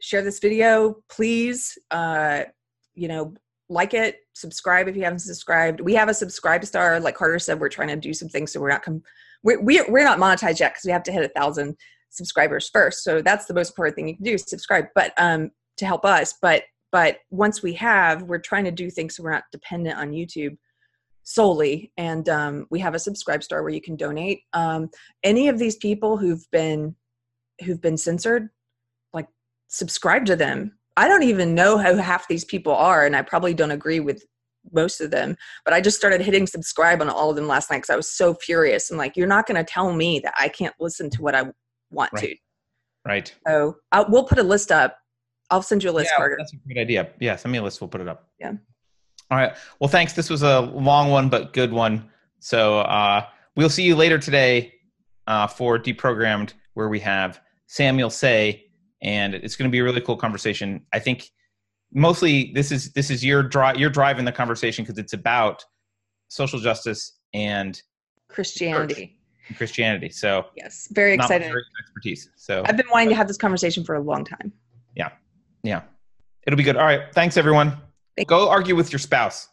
[0.01, 2.43] share this video please uh,
[2.95, 3.34] you know
[3.70, 7.70] like it subscribe if you haven't subscribed we have a SubscribeStar like carter said we're
[7.70, 9.03] trying to do some things so we're not com-
[9.43, 11.76] we're, we're not monetized yet because we have to hit a thousand
[12.09, 15.86] subscribers first so that's the most important thing you can do subscribe but um to
[15.86, 19.44] help us but but once we have we're trying to do things so we're not
[19.52, 20.56] dependent on youtube
[21.30, 21.92] solely.
[21.96, 24.42] And um, we have a SubscribeStar where you can donate.
[24.54, 24.90] Um,
[25.24, 26.96] any of these people who've been
[27.64, 28.50] who've been censored
[29.14, 29.28] like
[29.68, 30.78] subscribe to them.
[30.98, 34.26] I don't even know who half these people are and i probably don't agree with
[34.72, 35.36] most of them
[35.66, 38.10] but i just started hitting subscribe on all of them last night because i was
[38.10, 38.90] so furious.
[38.90, 41.44] And like you're not going to tell me that i can't listen to what i
[41.92, 42.24] want right.
[42.24, 42.36] to.
[43.06, 43.36] Right.
[43.48, 44.99] So I'll, we'll put a list up
[45.52, 46.36] i'll send you a list yeah, Carter.
[46.38, 48.54] that's a great idea yeah send me a list we'll put it up yeah
[49.32, 49.56] all right.
[49.80, 50.14] Well, thanks.
[50.14, 52.10] This was a long one, but good one.
[52.39, 53.26] So uh,
[53.56, 54.74] we'll see you later today
[55.28, 58.66] uh, for Deprogrammed, where we have Samuel Sey,
[59.04, 60.84] and it's going to be a really cool conversation.
[60.93, 61.30] I think
[61.93, 65.64] mostly this is this is your drive you're driving the conversation because it's about
[66.28, 67.80] social justice and
[68.30, 69.20] Christianity.
[69.47, 70.10] And Christianity.
[70.10, 71.54] So yes, very excited.
[71.80, 72.30] Expertise.
[72.36, 74.52] So I've been wanting to have this conversation for a long time.
[74.95, 75.10] Yeah,
[75.64, 75.82] yeah,
[76.45, 76.78] it'll be good.
[76.78, 77.01] All right.
[77.14, 77.78] Thanks, everyone.
[78.28, 79.47] Go argue with your spouse.